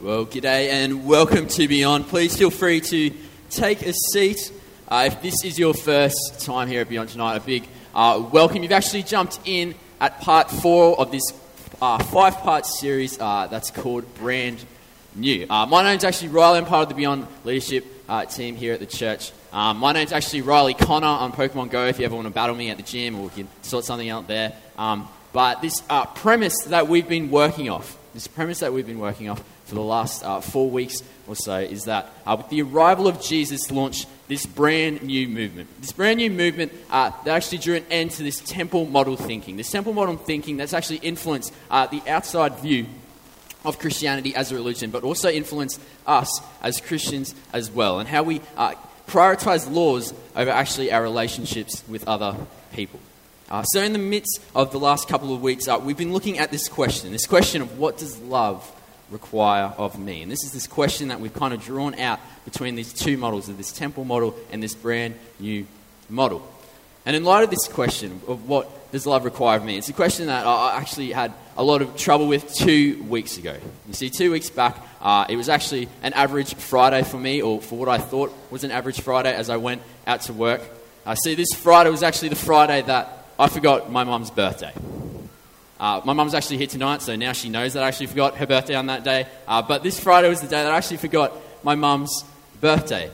Well, 0.00 0.26
g'day 0.26 0.68
and 0.68 1.06
welcome 1.06 1.48
to 1.48 1.66
Beyond. 1.66 2.06
Please 2.06 2.36
feel 2.36 2.52
free 2.52 2.80
to 2.82 3.10
take 3.50 3.82
a 3.82 3.92
seat. 3.92 4.52
Uh, 4.86 5.08
if 5.08 5.20
this 5.22 5.44
is 5.44 5.58
your 5.58 5.74
first 5.74 6.38
time 6.38 6.68
here 6.68 6.82
at 6.82 6.88
Beyond 6.88 7.08
tonight, 7.08 7.34
a 7.34 7.40
big 7.40 7.66
uh, 7.96 8.24
welcome. 8.30 8.62
You've 8.62 8.70
actually 8.70 9.02
jumped 9.02 9.40
in 9.44 9.74
at 10.00 10.20
part 10.20 10.52
four 10.52 10.96
of 11.00 11.10
this 11.10 11.32
uh, 11.82 11.98
five 11.98 12.36
part 12.36 12.64
series 12.64 13.18
uh, 13.18 13.48
that's 13.50 13.72
called 13.72 14.04
Brand 14.14 14.64
New. 15.16 15.48
Uh, 15.50 15.66
my 15.66 15.82
name's 15.82 16.04
actually 16.04 16.28
Riley. 16.28 16.58
I'm 16.58 16.66
part 16.66 16.84
of 16.84 16.90
the 16.90 16.94
Beyond 16.94 17.26
Leadership 17.42 17.84
uh, 18.08 18.24
team 18.24 18.54
here 18.54 18.74
at 18.74 18.78
the 18.78 18.86
church. 18.86 19.32
Um, 19.52 19.78
my 19.78 19.92
name's 19.92 20.12
actually 20.12 20.42
Riley 20.42 20.74
Connor 20.74 21.08
on 21.08 21.32
Pokemon 21.32 21.70
Go 21.70 21.86
if 21.86 21.98
you 21.98 22.04
ever 22.04 22.14
want 22.14 22.28
to 22.28 22.32
battle 22.32 22.54
me 22.54 22.70
at 22.70 22.76
the 22.76 22.84
gym 22.84 23.18
or 23.18 23.22
we 23.24 23.30
can 23.30 23.48
sort 23.62 23.84
something 23.84 24.08
out 24.08 24.28
there. 24.28 24.52
Um, 24.76 25.08
but 25.32 25.60
this 25.60 25.82
premise 26.14 26.54
that 26.68 26.86
we've 26.86 27.08
been 27.08 27.32
working 27.32 27.68
off, 27.68 27.98
this 28.14 28.28
premise 28.28 28.60
that 28.60 28.72
we've 28.72 28.86
been 28.86 29.00
working 29.00 29.28
off 29.28 29.42
for 29.68 29.74
the 29.74 29.82
last 29.82 30.24
uh, 30.24 30.40
four 30.40 30.70
weeks 30.70 31.02
or 31.26 31.36
so 31.36 31.58
is 31.58 31.84
that 31.84 32.10
uh, 32.26 32.34
with 32.38 32.48
the 32.48 32.62
arrival 32.62 33.06
of 33.06 33.20
Jesus 33.20 33.70
launched 33.70 34.08
this 34.28 34.46
brand 34.46 35.02
new 35.02 35.28
movement. 35.28 35.68
This 35.80 35.92
brand 35.92 36.16
new 36.16 36.30
movement 36.30 36.72
uh, 36.90 37.10
that 37.24 37.36
actually 37.36 37.58
drew 37.58 37.76
an 37.76 37.84
end 37.90 38.12
to 38.12 38.22
this 38.22 38.40
temple 38.40 38.86
model 38.86 39.16
thinking. 39.16 39.58
This 39.58 39.70
temple 39.70 39.92
model 39.92 40.16
thinking 40.16 40.56
that's 40.56 40.72
actually 40.72 40.98
influenced 40.98 41.52
uh, 41.70 41.86
the 41.86 42.02
outside 42.08 42.58
view 42.60 42.86
of 43.62 43.78
Christianity 43.78 44.34
as 44.34 44.52
a 44.52 44.54
religion, 44.54 44.90
but 44.90 45.04
also 45.04 45.28
influenced 45.28 45.80
us 46.06 46.40
as 46.62 46.80
Christians 46.80 47.34
as 47.52 47.70
well, 47.70 47.98
and 47.98 48.08
how 48.08 48.22
we 48.22 48.40
uh, 48.56 48.74
prioritize 49.06 49.70
laws 49.70 50.14
over 50.34 50.50
actually 50.50 50.92
our 50.92 51.02
relationships 51.02 51.84
with 51.88 52.08
other 52.08 52.34
people. 52.72 53.00
Uh, 53.50 53.62
so, 53.64 53.82
in 53.82 53.92
the 53.92 53.98
midst 53.98 54.40
of 54.54 54.72
the 54.72 54.78
last 54.78 55.08
couple 55.08 55.34
of 55.34 55.42
weeks, 55.42 55.68
uh, 55.68 55.78
we've 55.82 55.96
been 55.96 56.12
looking 56.12 56.38
at 56.38 56.50
this 56.50 56.68
question 56.68 57.12
this 57.12 57.26
question 57.26 57.60
of 57.60 57.78
what 57.78 57.98
does 57.98 58.18
love 58.20 58.70
require 59.10 59.72
of 59.76 59.98
me? 59.98 60.22
And 60.22 60.30
this 60.30 60.44
is 60.44 60.52
this 60.52 60.66
question 60.66 61.08
that 61.08 61.20
we've 61.20 61.34
kind 61.34 61.54
of 61.54 61.62
drawn 61.62 61.94
out 61.98 62.20
between 62.44 62.74
these 62.74 62.92
two 62.92 63.16
models 63.16 63.48
of 63.48 63.56
this 63.56 63.72
temple 63.72 64.04
model 64.04 64.34
and 64.50 64.62
this 64.62 64.74
brand 64.74 65.14
new 65.38 65.66
model. 66.08 66.46
And 67.06 67.16
in 67.16 67.24
light 67.24 67.44
of 67.44 67.50
this 67.50 67.68
question 67.68 68.20
of 68.28 68.48
what 68.48 68.92
does 68.92 69.06
love 69.06 69.24
require 69.24 69.56
of 69.56 69.64
me, 69.64 69.78
it's 69.78 69.88
a 69.88 69.94
question 69.94 70.26
that 70.26 70.46
I 70.46 70.76
actually 70.76 71.10
had 71.12 71.32
a 71.56 71.62
lot 71.62 71.80
of 71.80 71.96
trouble 71.96 72.28
with 72.28 72.52
two 72.54 73.02
weeks 73.04 73.38
ago. 73.38 73.56
You 73.86 73.94
see, 73.94 74.10
two 74.10 74.30
weeks 74.30 74.50
back, 74.50 74.76
uh, 75.00 75.24
it 75.28 75.36
was 75.36 75.48
actually 75.48 75.88
an 76.02 76.12
average 76.12 76.54
Friday 76.54 77.02
for 77.02 77.18
me, 77.18 77.40
or 77.40 77.60
for 77.60 77.78
what 77.78 77.88
I 77.88 77.98
thought 77.98 78.32
was 78.50 78.62
an 78.64 78.70
average 78.70 79.00
Friday 79.00 79.32
as 79.32 79.48
I 79.48 79.56
went 79.56 79.82
out 80.06 80.22
to 80.22 80.32
work. 80.32 80.60
I 81.06 81.12
uh, 81.12 81.14
see 81.14 81.34
this 81.34 81.54
Friday 81.54 81.90
was 81.90 82.02
actually 82.02 82.28
the 82.28 82.36
Friday 82.36 82.82
that 82.82 83.24
I 83.38 83.48
forgot 83.48 83.90
my 83.90 84.04
mum's 84.04 84.30
birthday. 84.30 84.72
Uh, 85.78 86.00
my 86.04 86.12
mum's 86.12 86.34
actually 86.34 86.58
here 86.58 86.66
tonight, 86.66 87.02
so 87.02 87.14
now 87.14 87.32
she 87.32 87.48
knows 87.48 87.74
that 87.74 87.84
I 87.84 87.88
actually 87.88 88.06
forgot 88.06 88.36
her 88.36 88.46
birthday 88.46 88.74
on 88.74 88.86
that 88.86 89.04
day. 89.04 89.26
Uh, 89.46 89.62
but 89.62 89.82
this 89.82 90.00
Friday 90.00 90.28
was 90.28 90.40
the 90.40 90.48
day 90.48 90.62
that 90.62 90.72
I 90.72 90.76
actually 90.76 90.96
forgot 90.96 91.32
my 91.62 91.74
mum's 91.76 92.24
birthday. 92.60 93.10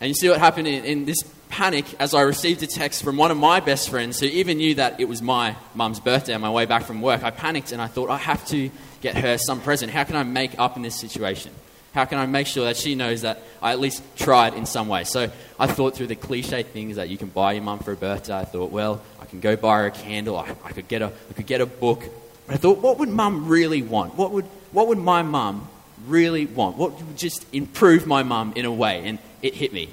And 0.00 0.08
you 0.08 0.14
see 0.14 0.28
what 0.28 0.38
happened 0.38 0.66
in, 0.66 0.84
in, 0.84 1.04
this 1.04 1.22
panic 1.48 1.86
as 1.98 2.14
I 2.14 2.22
received 2.22 2.62
a 2.62 2.66
text 2.66 3.02
from 3.02 3.16
one 3.16 3.30
of 3.30 3.36
my 3.36 3.60
best 3.60 3.88
friends 3.88 4.20
who 4.20 4.26
even 4.26 4.58
knew 4.58 4.74
that 4.76 5.00
it 5.00 5.08
was 5.08 5.22
my 5.22 5.56
mum's 5.74 5.98
birthday 6.00 6.34
on 6.34 6.40
my 6.40 6.50
way 6.50 6.66
back 6.66 6.84
from 6.84 7.00
work. 7.00 7.22
I 7.22 7.30
panicked 7.30 7.72
and 7.72 7.80
I 7.80 7.86
thought, 7.86 8.10
I 8.10 8.18
have 8.18 8.46
to 8.48 8.70
get 9.00 9.16
her 9.16 9.38
some 9.38 9.60
present. 9.60 9.92
How 9.92 10.04
can 10.04 10.16
I 10.16 10.24
make 10.24 10.58
up 10.58 10.76
in 10.76 10.82
this 10.82 10.96
situation? 10.96 11.52
How 11.94 12.04
can 12.04 12.18
I 12.18 12.26
make 12.26 12.46
sure 12.46 12.64
that 12.64 12.76
she 12.76 12.94
knows 12.94 13.22
that 13.22 13.42
I 13.62 13.72
at 13.72 13.80
least 13.80 14.02
tried 14.16 14.54
in 14.54 14.66
some 14.66 14.88
way? 14.88 15.04
So 15.04 15.30
I 15.58 15.66
thought 15.66 15.96
through 15.96 16.08
the 16.08 16.16
cliche 16.16 16.62
things 16.62 16.96
that 16.96 17.08
you 17.08 17.16
can 17.16 17.28
buy 17.28 17.52
your 17.52 17.62
mum 17.62 17.78
for 17.78 17.92
a 17.92 17.96
birthday. 17.96 18.36
I 18.36 18.44
thought, 18.44 18.70
well, 18.70 19.02
can 19.28 19.40
go 19.40 19.56
buy 19.56 19.82
a 19.82 19.90
candle. 19.90 20.36
I, 20.36 20.54
I 20.64 20.72
could, 20.72 20.88
get 20.88 21.02
a, 21.02 21.12
I 21.30 21.32
could 21.34 21.46
get 21.46 21.60
a 21.60 21.66
book. 21.66 22.04
But 22.46 22.54
I 22.54 22.56
thought, 22.56 22.78
what 22.78 22.98
would 22.98 23.08
mum 23.08 23.48
really 23.48 23.82
want? 23.82 24.16
What 24.16 24.30
would, 24.32 24.46
what 24.72 24.88
would 24.88 24.98
my 24.98 25.22
mum 25.22 25.68
really 26.06 26.46
want? 26.46 26.76
What 26.76 26.92
would 26.92 27.16
just 27.16 27.46
improve 27.52 28.06
my 28.06 28.22
mum 28.22 28.52
in 28.56 28.64
a 28.64 28.72
way? 28.72 29.06
And 29.06 29.18
it 29.42 29.54
hit 29.54 29.72
me. 29.72 29.88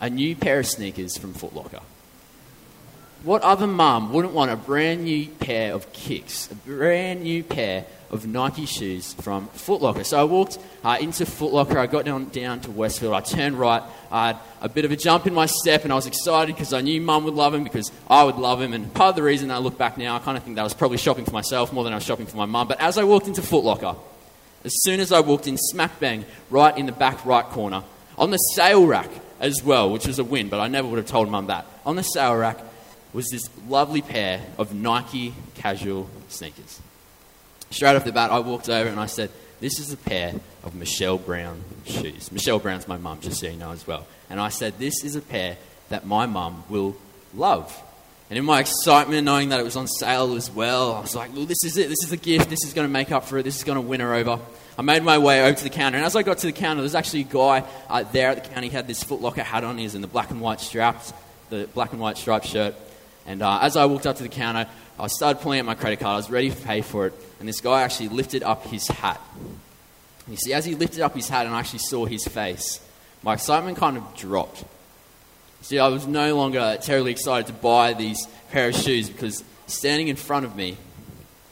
A 0.00 0.10
new 0.10 0.36
pair 0.36 0.60
of 0.60 0.66
sneakers 0.66 1.16
from 1.16 1.32
Foot 1.32 1.54
Locker. 1.54 1.80
What 3.22 3.40
other 3.40 3.66
mum 3.66 4.12
wouldn't 4.12 4.34
want 4.34 4.50
a 4.50 4.56
brand 4.56 5.04
new 5.04 5.28
pair 5.28 5.72
of 5.72 5.92
kicks? 5.94 6.50
A 6.50 6.54
brand 6.54 7.22
new 7.22 7.42
pair 7.42 7.86
of 8.14 8.26
Nike 8.26 8.64
shoes 8.64 9.12
from 9.14 9.48
Footlocker. 9.48 10.06
So 10.06 10.20
I 10.20 10.24
walked 10.24 10.58
uh, 10.84 10.96
into 11.00 11.24
Footlocker. 11.24 11.76
I 11.76 11.86
got 11.86 12.04
down, 12.04 12.28
down 12.30 12.60
to 12.60 12.70
Westfield. 12.70 13.12
I 13.12 13.20
turned 13.20 13.58
right. 13.58 13.82
I 14.10 14.28
had 14.28 14.36
a 14.60 14.68
bit 14.68 14.84
of 14.84 14.92
a 14.92 14.96
jump 14.96 15.26
in 15.26 15.34
my 15.34 15.46
step, 15.46 15.82
and 15.82 15.92
I 15.92 15.96
was 15.96 16.06
excited 16.06 16.54
because 16.54 16.72
I 16.72 16.80
knew 16.80 17.00
Mum 17.00 17.24
would 17.24 17.34
love 17.34 17.52
him 17.52 17.64
because 17.64 17.90
I 18.08 18.22
would 18.22 18.36
love 18.36 18.62
him. 18.62 18.72
And 18.72 18.94
part 18.94 19.10
of 19.10 19.16
the 19.16 19.24
reason 19.24 19.50
I 19.50 19.58
look 19.58 19.76
back 19.76 19.98
now, 19.98 20.14
I 20.14 20.20
kind 20.20 20.38
of 20.38 20.44
think 20.44 20.54
that 20.56 20.60
I 20.60 20.64
was 20.64 20.74
probably 20.74 20.96
shopping 20.96 21.24
for 21.24 21.32
myself 21.32 21.72
more 21.72 21.82
than 21.82 21.92
I 21.92 21.96
was 21.96 22.04
shopping 22.04 22.26
for 22.26 22.36
my 22.36 22.46
mum. 22.46 22.68
But 22.68 22.80
as 22.80 22.96
I 22.96 23.04
walked 23.04 23.26
into 23.26 23.42
Footlocker, 23.42 23.96
as 24.64 24.72
soon 24.82 25.00
as 25.00 25.10
I 25.10 25.18
walked 25.20 25.48
in, 25.48 25.58
smack 25.58 25.98
bang, 25.98 26.24
right 26.50 26.76
in 26.78 26.86
the 26.86 26.92
back 26.92 27.26
right 27.26 27.44
corner, 27.44 27.82
on 28.16 28.30
the 28.30 28.38
sale 28.38 28.86
rack 28.86 29.10
as 29.40 29.62
well, 29.64 29.90
which 29.90 30.06
was 30.06 30.20
a 30.20 30.24
win, 30.24 30.48
but 30.48 30.60
I 30.60 30.68
never 30.68 30.86
would 30.86 30.98
have 30.98 31.08
told 31.08 31.28
Mum 31.28 31.48
that. 31.48 31.66
On 31.84 31.96
the 31.96 32.02
sale 32.02 32.36
rack 32.36 32.58
was 33.12 33.28
this 33.30 33.42
lovely 33.68 34.02
pair 34.02 34.40
of 34.56 34.72
Nike 34.72 35.34
casual 35.56 36.08
sneakers. 36.28 36.80
Straight 37.74 37.96
off 37.96 38.04
the 38.04 38.12
bat, 38.12 38.30
I 38.30 38.38
walked 38.38 38.68
over 38.68 38.88
and 38.88 39.00
I 39.00 39.06
said, 39.06 39.30
This 39.58 39.80
is 39.80 39.92
a 39.92 39.96
pair 39.96 40.32
of 40.62 40.76
Michelle 40.76 41.18
Brown 41.18 41.60
shoes. 41.84 42.30
Michelle 42.30 42.60
Brown's 42.60 42.86
my 42.86 42.98
mum, 42.98 43.18
just 43.20 43.40
so 43.40 43.48
you 43.48 43.56
know 43.56 43.72
as 43.72 43.84
well. 43.84 44.06
And 44.30 44.40
I 44.40 44.50
said, 44.50 44.78
This 44.78 45.02
is 45.02 45.16
a 45.16 45.20
pair 45.20 45.56
that 45.88 46.06
my 46.06 46.26
mum 46.26 46.62
will 46.68 46.94
love. 47.34 47.76
And 48.30 48.38
in 48.38 48.44
my 48.44 48.60
excitement, 48.60 49.24
knowing 49.24 49.48
that 49.48 49.58
it 49.58 49.64
was 49.64 49.74
on 49.74 49.88
sale 49.88 50.36
as 50.36 50.48
well, 50.52 50.92
I 50.94 51.00
was 51.00 51.16
like, 51.16 51.34
well, 51.34 51.46
this 51.46 51.62
is 51.64 51.76
it. 51.76 51.88
This 51.88 52.04
is 52.04 52.10
the 52.10 52.16
gift. 52.16 52.48
This 52.48 52.64
is 52.64 52.72
going 52.72 52.86
to 52.86 52.92
make 52.92 53.12
up 53.12 53.24
for 53.24 53.38
it. 53.38 53.42
This 53.42 53.56
is 53.56 53.64
going 53.64 53.76
to 53.76 53.82
win 53.82 54.00
her 54.00 54.14
over. 54.14 54.40
I 54.78 54.82
made 54.82 55.02
my 55.02 55.18
way 55.18 55.42
over 55.42 55.56
to 55.56 55.64
the 55.64 55.70
counter. 55.70 55.98
And 55.98 56.06
as 56.06 56.16
I 56.16 56.22
got 56.22 56.38
to 56.38 56.46
the 56.46 56.52
counter, 56.52 56.76
there 56.76 56.84
was 56.84 56.94
actually 56.94 57.20
a 57.20 57.24
guy 57.24 57.64
uh, 57.88 58.04
there 58.04 58.30
at 58.30 58.42
the 58.42 58.48
counter. 58.48 58.62
He 58.62 58.70
had 58.70 58.86
this 58.86 59.04
Footlocker 59.04 59.42
hat 59.42 59.62
on. 59.62 59.78
He 59.78 59.84
in 59.84 60.00
the 60.00 60.06
black 60.06 60.30
and 60.30 60.40
white 60.40 60.60
straps, 60.60 61.12
the 61.50 61.68
black 61.74 61.92
and 61.92 62.00
white 62.00 62.16
striped 62.16 62.46
shirt. 62.46 62.74
And 63.26 63.42
uh, 63.42 63.58
as 63.60 63.76
I 63.76 63.84
walked 63.86 64.06
up 64.06 64.16
to 64.16 64.22
the 64.22 64.28
counter, 64.28 64.68
I 64.98 65.08
started 65.08 65.42
pulling 65.42 65.60
out 65.60 65.66
my 65.66 65.74
credit 65.74 66.00
card. 66.00 66.14
I 66.14 66.16
was 66.16 66.30
ready 66.30 66.50
to 66.50 66.56
pay 66.56 66.80
for 66.80 67.06
it. 67.06 67.14
And 67.40 67.48
this 67.48 67.60
guy 67.60 67.82
actually 67.82 68.08
lifted 68.08 68.42
up 68.42 68.64
his 68.66 68.86
hat. 68.86 69.20
You 70.28 70.36
see, 70.36 70.52
as 70.52 70.64
he 70.64 70.74
lifted 70.74 71.00
up 71.00 71.14
his 71.14 71.28
hat 71.28 71.46
and 71.46 71.54
I 71.54 71.58
actually 71.58 71.80
saw 71.80 72.06
his 72.06 72.24
face, 72.24 72.80
my 73.22 73.34
excitement 73.34 73.76
kind 73.76 73.96
of 73.96 74.14
dropped. 74.16 74.64
See, 75.62 75.78
I 75.78 75.88
was 75.88 76.06
no 76.06 76.36
longer 76.36 76.78
terribly 76.80 77.10
excited 77.10 77.46
to 77.48 77.52
buy 77.52 77.94
these 77.94 78.28
pair 78.50 78.68
of 78.68 78.76
shoes 78.76 79.08
because 79.08 79.42
standing 79.66 80.08
in 80.08 80.16
front 80.16 80.44
of 80.44 80.54
me 80.54 80.76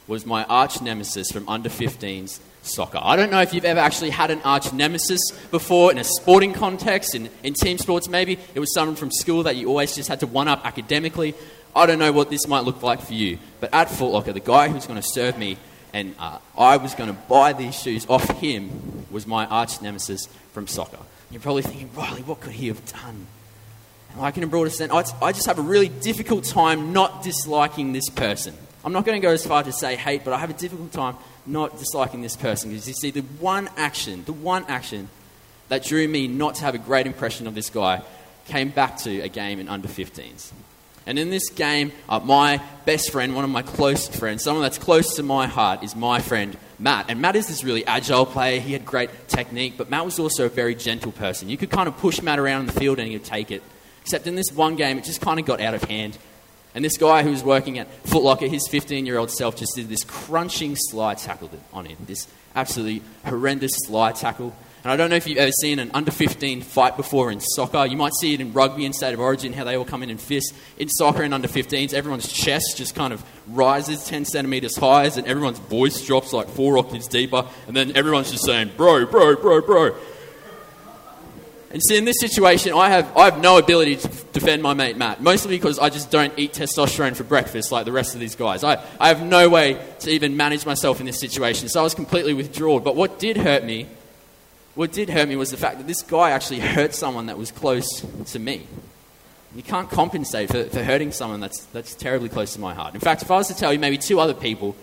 was 0.07 0.25
my 0.25 0.43
arch 0.45 0.81
nemesis 0.81 1.31
from 1.31 1.47
under 1.49 1.69
15s 1.69 2.39
soccer. 2.61 2.99
I 3.01 3.15
don't 3.15 3.31
know 3.31 3.41
if 3.41 3.53
you've 3.53 3.65
ever 3.65 3.79
actually 3.79 4.11
had 4.11 4.31
an 4.31 4.41
arch 4.43 4.71
nemesis 4.71 5.19
before 5.51 5.91
in 5.91 5.97
a 5.97 6.03
sporting 6.03 6.53
context, 6.53 7.15
in, 7.15 7.29
in 7.43 7.53
team 7.53 7.77
sports 7.77 8.07
maybe. 8.07 8.39
It 8.53 8.59
was 8.59 8.73
someone 8.73 8.95
from 8.95 9.11
school 9.11 9.43
that 9.43 9.55
you 9.55 9.67
always 9.67 9.95
just 9.95 10.09
had 10.09 10.19
to 10.21 10.27
one 10.27 10.47
up 10.47 10.65
academically. 10.65 11.35
I 11.75 11.85
don't 11.85 11.99
know 11.99 12.11
what 12.11 12.29
this 12.29 12.47
might 12.47 12.63
look 12.63 12.83
like 12.83 13.01
for 13.01 13.13
you, 13.13 13.39
but 13.59 13.73
at 13.73 13.89
Foot 13.89 14.11
Locker, 14.11 14.33
the 14.33 14.39
guy 14.39 14.69
who's 14.69 14.85
going 14.85 15.01
to 15.01 15.07
serve 15.07 15.37
me 15.37 15.57
and 15.93 16.15
uh, 16.17 16.39
I 16.57 16.77
was 16.77 16.95
going 16.95 17.09
to 17.09 17.19
buy 17.29 17.53
these 17.53 17.79
shoes 17.79 18.05
off 18.09 18.27
him 18.39 19.05
was 19.11 19.27
my 19.27 19.45
arch 19.45 19.81
nemesis 19.81 20.27
from 20.51 20.67
soccer. 20.67 20.97
You're 21.29 21.41
probably 21.41 21.61
thinking, 21.61 21.89
Riley, 21.95 22.21
what 22.23 22.41
could 22.41 22.53
he 22.53 22.67
have 22.67 22.83
done? 22.91 23.27
And 24.11 24.21
like 24.21 24.37
in 24.37 24.43
a 24.43 24.47
broader 24.47 24.71
sense, 24.71 24.91
I 24.91 25.31
just 25.31 25.45
have 25.45 25.59
a 25.59 25.63
really 25.63 25.89
difficult 25.89 26.45
time 26.45 26.93
not 26.93 27.23
disliking 27.23 27.93
this 27.93 28.09
person. 28.09 28.55
I'm 28.83 28.91
not 28.91 29.05
going 29.05 29.19
to 29.19 29.25
go 29.25 29.31
as 29.31 29.45
far 29.45 29.63
to 29.63 29.71
say 29.71 29.95
hate, 29.95 30.23
but 30.25 30.33
I 30.33 30.39
have 30.39 30.49
a 30.49 30.53
difficult 30.53 30.91
time 30.91 31.15
not 31.45 31.77
disliking 31.77 32.21
this 32.21 32.35
person 32.35 32.69
because 32.69 32.87
you 32.87 32.93
see, 32.93 33.11
the 33.11 33.21
one 33.21 33.69
action, 33.77 34.23
the 34.25 34.33
one 34.33 34.65
action 34.67 35.09
that 35.69 35.83
drew 35.83 36.07
me 36.07 36.27
not 36.27 36.55
to 36.55 36.63
have 36.65 36.75
a 36.75 36.79
great 36.79 37.07
impression 37.07 37.47
of 37.47 37.55
this 37.55 37.69
guy 37.69 38.01
came 38.47 38.69
back 38.69 38.97
to 38.97 39.21
a 39.21 39.29
game 39.29 39.59
in 39.59 39.69
under 39.69 39.87
15s. 39.87 40.51
And 41.05 41.19
in 41.19 41.29
this 41.29 41.49
game, 41.49 41.91
uh, 42.07 42.19
my 42.19 42.61
best 42.85 43.11
friend, 43.11 43.35
one 43.35 43.43
of 43.43 43.49
my 43.49 43.61
close 43.61 44.07
friends, 44.07 44.43
someone 44.43 44.63
that's 44.63 44.77
close 44.77 45.15
to 45.15 45.23
my 45.23 45.47
heart, 45.47 45.83
is 45.83 45.95
my 45.95 46.19
friend 46.19 46.57
Matt. 46.79 47.05
And 47.09 47.21
Matt 47.21 47.35
is 47.35 47.47
this 47.47 47.63
really 47.63 47.85
agile 47.85 48.25
player. 48.25 48.59
He 48.59 48.73
had 48.73 48.85
great 48.85 49.09
technique, 49.27 49.75
but 49.77 49.89
Matt 49.89 50.05
was 50.05 50.19
also 50.19 50.45
a 50.45 50.49
very 50.49 50.75
gentle 50.75 51.11
person. 51.11 51.49
You 51.49 51.57
could 51.57 51.69
kind 51.69 51.87
of 51.87 51.97
push 51.97 52.21
Matt 52.21 52.39
around 52.39 52.61
in 52.61 52.65
the 52.67 52.79
field 52.79 52.99
and 52.99 53.07
he 53.07 53.15
would 53.15 53.25
take 53.25 53.51
it. 53.51 53.63
Except 54.01 54.27
in 54.27 54.35
this 54.35 54.51
one 54.51 54.75
game, 54.75 54.97
it 54.97 55.03
just 55.03 55.21
kind 55.21 55.39
of 55.39 55.45
got 55.45 55.61
out 55.61 55.73
of 55.73 55.83
hand. 55.83 56.17
And 56.75 56.83
this 56.83 56.97
guy 56.97 57.23
who 57.23 57.29
was 57.29 57.43
working 57.43 57.79
at 57.79 58.03
Footlocker, 58.03 58.49
his 58.49 58.67
15 58.67 59.05
year 59.05 59.17
old 59.17 59.31
self, 59.31 59.55
just 59.55 59.75
did 59.75 59.89
this 59.89 60.03
crunching 60.03 60.75
slide 60.75 61.19
tackle 61.19 61.49
on 61.71 61.85
him. 61.85 61.97
This 62.05 62.27
absolutely 62.55 63.01
horrendous 63.25 63.73
slide 63.85 64.15
tackle. 64.15 64.55
And 64.83 64.91
I 64.91 64.97
don't 64.97 65.09
know 65.09 65.15
if 65.15 65.27
you've 65.27 65.37
ever 65.37 65.51
seen 65.61 65.79
an 65.79 65.91
under 65.93 66.11
15 66.11 66.61
fight 66.61 66.97
before 66.97 67.31
in 67.31 67.39
soccer. 67.39 67.85
You 67.85 67.95
might 67.95 68.11
see 68.19 68.33
it 68.33 68.41
in 68.41 68.51
rugby 68.51 68.85
and 68.85 68.93
state 68.93 69.13
of 69.13 69.21
origin, 69.21 69.53
how 69.53 69.63
they 69.63 69.77
all 69.77 69.85
come 69.85 70.03
in 70.03 70.09
and 70.09 70.19
fist. 70.19 70.53
In 70.77 70.89
soccer 70.89 71.23
and 71.23 71.33
under 71.33 71.47
15s, 71.47 71.93
everyone's 71.93 72.29
chest 72.29 72.75
just 72.75 72.93
kind 72.93 73.13
of 73.13 73.23
rises 73.47 74.05
10 74.05 74.25
centimeters 74.25 74.75
higher, 74.75 75.09
and 75.15 75.25
everyone's 75.25 75.59
voice 75.59 76.05
drops 76.05 76.33
like 76.33 76.49
four 76.49 76.77
octaves 76.77 77.07
deeper. 77.07 77.45
And 77.67 77.75
then 77.77 77.95
everyone's 77.95 78.29
just 78.29 78.43
saying, 78.43 78.71
bro, 78.75 79.05
bro, 79.05 79.37
bro, 79.37 79.61
bro. 79.61 79.95
And 81.71 81.81
see, 81.81 81.97
in 81.97 82.03
this 82.03 82.19
situation, 82.19 82.73
I 82.73 82.89
have, 82.89 83.15
I 83.15 83.25
have 83.25 83.39
no 83.39 83.57
ability 83.57 83.95
to 83.95 84.07
defend 84.33 84.61
my 84.61 84.73
mate 84.73 84.97
Matt, 84.97 85.23
mostly 85.23 85.55
because 85.55 85.79
I 85.79 85.89
just 85.89 86.11
don't 86.11 86.33
eat 86.37 86.53
testosterone 86.53 87.15
for 87.15 87.23
breakfast 87.23 87.71
like 87.71 87.85
the 87.85 87.93
rest 87.93 88.15
of 88.15 88.19
these 88.19 88.35
guys. 88.35 88.65
I, 88.65 88.83
I 88.99 89.07
have 89.07 89.23
no 89.23 89.47
way 89.47 89.81
to 90.01 90.11
even 90.11 90.35
manage 90.35 90.65
myself 90.65 90.99
in 90.99 91.05
this 91.05 91.21
situation, 91.21 91.69
so 91.69 91.79
I 91.79 91.83
was 91.83 91.95
completely 91.95 92.33
withdrawn. 92.33 92.83
But 92.83 92.97
what 92.97 93.17
did 93.17 93.37
hurt 93.37 93.63
me 93.63 93.87
what 94.75 94.91
did 94.91 95.09
hurt 95.09 95.29
me 95.29 95.35
was 95.35 95.51
the 95.51 95.57
fact 95.57 95.77
that 95.77 95.87
this 95.87 96.01
guy 96.01 96.31
actually 96.31 96.59
hurt 96.59 96.95
someone 96.95 97.27
that 97.27 97.37
was 97.37 97.51
close 97.51 98.05
to 98.31 98.39
me. 98.39 98.67
You 99.55 99.61
can't 99.61 99.89
compensate 99.89 100.49
for, 100.49 100.63
for 100.65 100.83
hurting 100.83 101.11
someone 101.11 101.39
that's, 101.39 101.65
that's 101.65 101.93
terribly 101.93 102.29
close 102.29 102.53
to 102.53 102.59
my 102.59 102.73
heart. 102.73 102.95
In 102.95 102.99
fact, 102.99 103.21
if 103.21 103.29
I 103.29 103.35
was 103.35 103.47
to 103.49 103.55
tell 103.55 103.71
you 103.71 103.77
maybe 103.77 103.99
two 103.99 104.19
other 104.19 104.33
people 104.33 104.75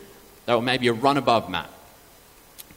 that 0.46 0.54
were 0.54 0.62
maybe 0.62 0.86
a 0.88 0.92
run 0.92 1.16
above 1.16 1.50
Matt, 1.50 1.68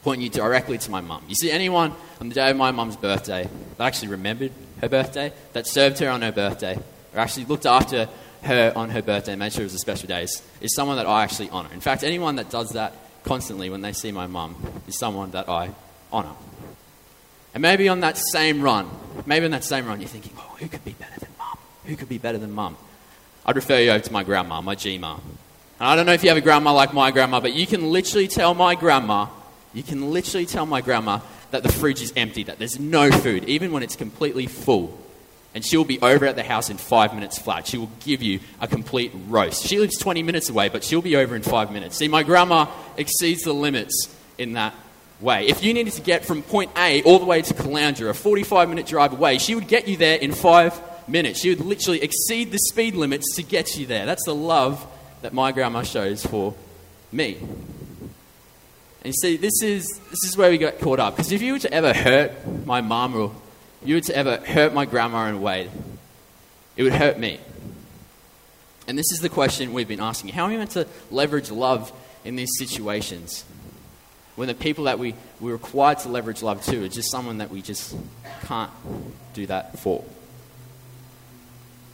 point 0.02 0.20
you 0.20 0.28
directly 0.28 0.76
to 0.76 0.90
my 0.90 1.00
mum. 1.00 1.24
You 1.28 1.34
see, 1.34 1.50
anyone 1.50 1.92
on 2.20 2.28
the 2.28 2.34
day 2.34 2.50
of 2.50 2.56
my 2.56 2.72
mum's 2.72 2.96
birthday 2.96 3.48
that 3.78 3.84
actually 3.84 4.08
remembered 4.08 4.52
her 4.80 4.88
birthday, 4.88 5.32
that 5.54 5.66
served 5.66 5.98
her 6.00 6.10
on 6.10 6.22
her 6.22 6.32
birthday, 6.32 6.76
or 7.14 7.20
actually 7.20 7.46
looked 7.46 7.64
after 7.64 8.08
her 8.42 8.72
on 8.76 8.90
her 8.90 9.00
birthday 9.00 9.32
and 9.32 9.38
made 9.38 9.52
sure 9.52 9.62
it 9.62 9.66
was 9.66 9.74
a 9.74 9.78
special 9.78 10.06
day 10.06 10.24
is, 10.24 10.42
is 10.60 10.74
someone 10.74 10.96
that 10.96 11.06
I 11.06 11.22
actually 11.22 11.48
honour. 11.50 11.70
In 11.72 11.80
fact, 11.80 12.04
anyone 12.04 12.36
that 12.36 12.50
does 12.50 12.70
that 12.70 12.92
constantly 13.24 13.70
when 13.70 13.80
they 13.80 13.92
see 13.92 14.12
my 14.12 14.26
mum 14.26 14.56
is 14.86 14.98
someone 14.98 15.30
that 15.30 15.48
I 15.48 15.70
honour. 16.12 16.34
And 17.54 17.62
maybe 17.62 17.88
on 17.88 18.00
that 18.00 18.18
same 18.18 18.60
run, 18.60 18.90
maybe 19.26 19.44
on 19.44 19.52
that 19.52 19.64
same 19.64 19.86
run, 19.86 20.00
you're 20.00 20.08
thinking, 20.08 20.32
oh, 20.36 20.56
who 20.58 20.68
could 20.68 20.84
be 20.84 20.92
better 20.92 21.20
than 21.20 21.30
mum? 21.38 21.56
Who 21.86 21.96
could 21.96 22.08
be 22.08 22.18
better 22.18 22.38
than 22.38 22.52
mum? 22.52 22.76
I'd 23.46 23.56
refer 23.56 23.78
you 23.78 23.90
over 23.90 24.04
to 24.04 24.12
my 24.12 24.24
grandma, 24.24 24.60
my 24.60 24.74
G 24.74 24.98
mum. 24.98 25.20
And 25.78 25.88
I 25.88 25.96
don't 25.96 26.06
know 26.06 26.12
if 26.12 26.22
you 26.22 26.30
have 26.30 26.38
a 26.38 26.42
grandma 26.42 26.72
like 26.72 26.92
my 26.92 27.10
grandma, 27.12 27.40
but 27.40 27.52
you 27.52 27.66
can 27.66 27.92
literally 27.92 28.26
tell 28.26 28.54
my 28.54 28.74
grandma, 28.74 29.28
you 29.72 29.82
can 29.82 30.10
literally 30.10 30.46
tell 30.46 30.66
my 30.66 30.80
grandma 30.80 31.20
that 31.52 31.62
the 31.62 31.70
fridge 31.70 32.02
is 32.02 32.12
empty, 32.16 32.42
that 32.44 32.58
there's 32.58 32.80
no 32.80 33.10
food, 33.10 33.44
even 33.44 33.70
when 33.70 33.84
it's 33.84 33.96
completely 33.96 34.46
full. 34.46 34.98
And 35.54 35.64
she'll 35.64 35.84
be 35.84 36.00
over 36.00 36.26
at 36.26 36.34
the 36.34 36.42
house 36.42 36.68
in 36.68 36.78
five 36.78 37.14
minutes 37.14 37.38
flat. 37.38 37.68
She 37.68 37.78
will 37.78 37.90
give 38.00 38.22
you 38.22 38.40
a 38.60 38.66
complete 38.66 39.12
roast. 39.28 39.64
She 39.64 39.78
lives 39.78 39.96
20 39.98 40.24
minutes 40.24 40.48
away, 40.48 40.68
but 40.68 40.82
she'll 40.82 41.02
be 41.02 41.14
over 41.14 41.36
in 41.36 41.42
five 41.42 41.70
minutes. 41.70 41.96
See, 41.96 42.08
my 42.08 42.24
grandma 42.24 42.66
exceeds 42.96 43.42
the 43.42 43.52
limits 43.52 44.12
in 44.36 44.54
that 44.54 44.74
way. 45.20 45.46
If 45.46 45.62
you 45.62 45.74
needed 45.74 45.92
to 45.94 46.02
get 46.02 46.24
from 46.24 46.42
point 46.42 46.70
A 46.76 47.02
all 47.02 47.18
the 47.18 47.24
way 47.24 47.42
to 47.42 47.54
Caloundra, 47.54 48.10
a 48.10 48.14
45 48.14 48.68
minute 48.68 48.86
drive 48.86 49.12
away, 49.12 49.38
she 49.38 49.54
would 49.54 49.68
get 49.68 49.88
you 49.88 49.96
there 49.96 50.18
in 50.18 50.32
five 50.32 50.80
minutes. 51.08 51.40
She 51.40 51.50
would 51.50 51.60
literally 51.60 52.02
exceed 52.02 52.52
the 52.52 52.58
speed 52.58 52.94
limits 52.94 53.36
to 53.36 53.42
get 53.42 53.76
you 53.76 53.86
there. 53.86 54.06
That's 54.06 54.24
the 54.24 54.34
love 54.34 54.86
that 55.22 55.32
my 55.32 55.52
grandma 55.52 55.82
shows 55.82 56.24
for 56.24 56.54
me. 57.12 57.38
And 59.04 59.12
you 59.12 59.12
see, 59.12 59.36
this 59.36 59.62
is, 59.62 59.86
this 60.10 60.24
is 60.24 60.36
where 60.36 60.50
we 60.50 60.58
got 60.58 60.78
caught 60.78 60.98
up. 60.98 61.16
Because 61.16 61.30
if 61.30 61.42
you 61.42 61.52
were 61.52 61.58
to 61.58 61.72
ever 61.72 61.92
hurt 61.92 62.32
my 62.66 62.80
mum 62.80 63.14
or 63.14 63.34
you 63.84 63.96
were 63.96 64.00
to 64.00 64.16
ever 64.16 64.38
hurt 64.38 64.72
my 64.72 64.86
grandma 64.86 65.26
in 65.26 65.34
a 65.34 65.38
way, 65.38 65.70
it 66.76 66.82
would 66.82 66.94
hurt 66.94 67.18
me. 67.18 67.38
And 68.86 68.98
this 68.98 69.12
is 69.12 69.20
the 69.20 69.28
question 69.28 69.72
we've 69.72 69.88
been 69.88 70.00
asking 70.00 70.30
How 70.30 70.44
are 70.44 70.48
we 70.48 70.56
meant 70.56 70.72
to 70.72 70.86
leverage 71.10 71.50
love 71.50 71.92
in 72.24 72.36
these 72.36 72.50
situations? 72.58 73.44
When 74.36 74.48
the 74.48 74.54
people 74.54 74.84
that 74.84 74.98
we, 74.98 75.14
we're 75.40 75.52
required 75.52 76.00
to 76.00 76.08
leverage 76.08 76.42
love 76.42 76.62
to 76.64 76.84
are 76.84 76.88
just 76.88 77.10
someone 77.10 77.38
that 77.38 77.50
we 77.50 77.62
just 77.62 77.96
can't 78.42 78.70
do 79.32 79.46
that 79.46 79.78
for. 79.78 80.04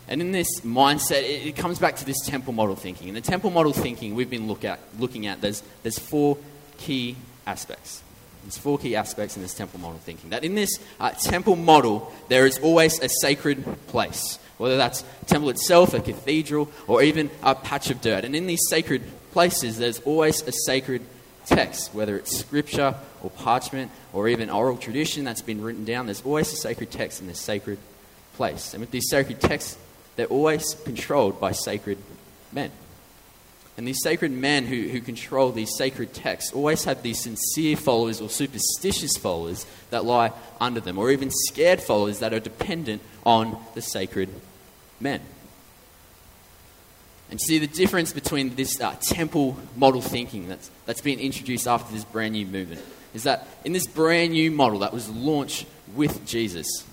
And 0.09 0.21
in 0.21 0.33
this 0.33 0.61
mindset, 0.61 1.23
it, 1.23 1.47
it 1.47 1.57
comes 1.57 1.79
back 1.79 1.97
to 1.97 2.05
this 2.05 2.21
temple 2.27 2.53
model 2.53 2.77
thinking. 2.77 3.09
In 3.09 3.15
the 3.15 3.21
temple 3.21 3.51
model 3.51 3.73
thinking 3.73 4.15
we've 4.15 4.31
been 4.31 4.49
look 4.49 4.65
at, 4.65 4.81
looking 4.99 5.27
at, 5.27 5.41
there's, 5.41 5.63
there's 5.83 5.99
four 5.99 6.39
key 6.79 7.17
aspects. 7.47 8.03
There's 8.43 8.59
four 8.59 8.79
key 8.79 8.97
aspects 8.97 9.37
in 9.37 9.43
this 9.43 9.55
temple 9.55 9.81
model 9.81 9.99
thinking. 9.99 10.31
That 10.31 10.43
in 10.43 10.55
this 10.55 10.79
uh, 10.99 11.11
temple 11.11 11.57
model, 11.57 12.13
there 12.29 12.47
is 12.47 12.59
always 12.59 12.99
a 13.01 13.09
sacred 13.09 13.65
place, 13.89 14.39
whether 14.57 14.79
that's 14.79 15.05
temple 15.27 15.51
itself, 15.51 15.93
a 15.93 16.01
cathedral, 16.01 16.71
or 16.87 17.03
even 17.03 17.31
a 17.43 17.55
patch 17.55 17.91
of 17.91 18.01
dirt. 18.01 18.25
And 18.25 18.35
in 18.35 18.47
these 18.47 18.63
sacred 18.69 19.03
places, 19.33 19.79
there's 19.79 20.01
always 20.01 20.43
a 20.43 20.53
sacred 20.53 21.03
text, 21.47 21.95
whether 21.95 22.17
it's 22.17 22.37
scripture 22.39 22.95
or 23.23 23.31
parchment 23.31 23.91
or 24.13 24.29
even 24.29 24.51
oral 24.51 24.77
tradition 24.77 25.25
that's 25.25 25.43
been 25.43 25.63
written 25.63 25.85
down. 25.85 26.07
There's 26.07 26.23
always 26.23 26.53
a 26.53 26.57
sacred 26.57 26.91
text 26.91 27.21
in 27.21 27.27
this 27.27 27.41
sacred 27.41 27.79
place. 28.35 28.75
And 28.75 28.81
with 28.81 28.91
these 28.91 29.09
sacred 29.09 29.41
texts, 29.41 29.77
they're 30.17 30.27
always 30.27 30.75
controlled 30.85 31.41
by 31.41 31.53
sacred 31.53 31.99
men. 32.53 32.71
And 33.77 33.89
these 33.89 34.03
sacred 34.03 34.31
men 34.31 34.67
who, 34.67 34.89
who 34.89 35.01
control 35.01 35.53
these 35.53 35.75
sacred 35.77 36.13
texts 36.13 36.53
always 36.53 36.85
have 36.85 37.03
these 37.03 37.21
sincere 37.21 37.77
followers 37.77 38.21
or 38.21 38.29
superstitious 38.29 39.17
followers 39.17 39.65
that 39.89 40.05
lie 40.05 40.33
under 40.61 40.81
them, 40.81 40.99
or 40.99 41.11
even 41.11 41.31
scared 41.31 41.81
followers 41.81 42.19
that 42.19 42.35
are 42.35 42.41
dependent 42.41 43.01
on 43.25 43.57
the 43.75 43.81
sacred 43.81 44.29
men. 45.01 45.21
And 47.31 47.41
see 47.41 47.59
the 47.59 47.67
difference 47.67 48.12
between 48.12 48.56
this 48.56 48.81
uh, 48.81 48.97
temple 49.00 49.56
model 49.77 50.00
thinking 50.00 50.49
that's, 50.49 50.71
that's 50.87 51.00
been 51.00 51.21
introduced 51.21 51.69
after 51.69 51.93
this 51.93 52.05
brand 52.05 52.32
new 52.32 52.47
movement 52.47 52.82
is 53.15 53.25
that 53.25 53.47
in 53.65 53.73
this 53.73 53.87
brand 53.87 54.32
new 54.32 54.50
model 54.50 54.81
that 54.81 54.93
was 54.93 55.09
launched 55.09 55.67
with 55.94 56.25
Jesus 56.27 56.85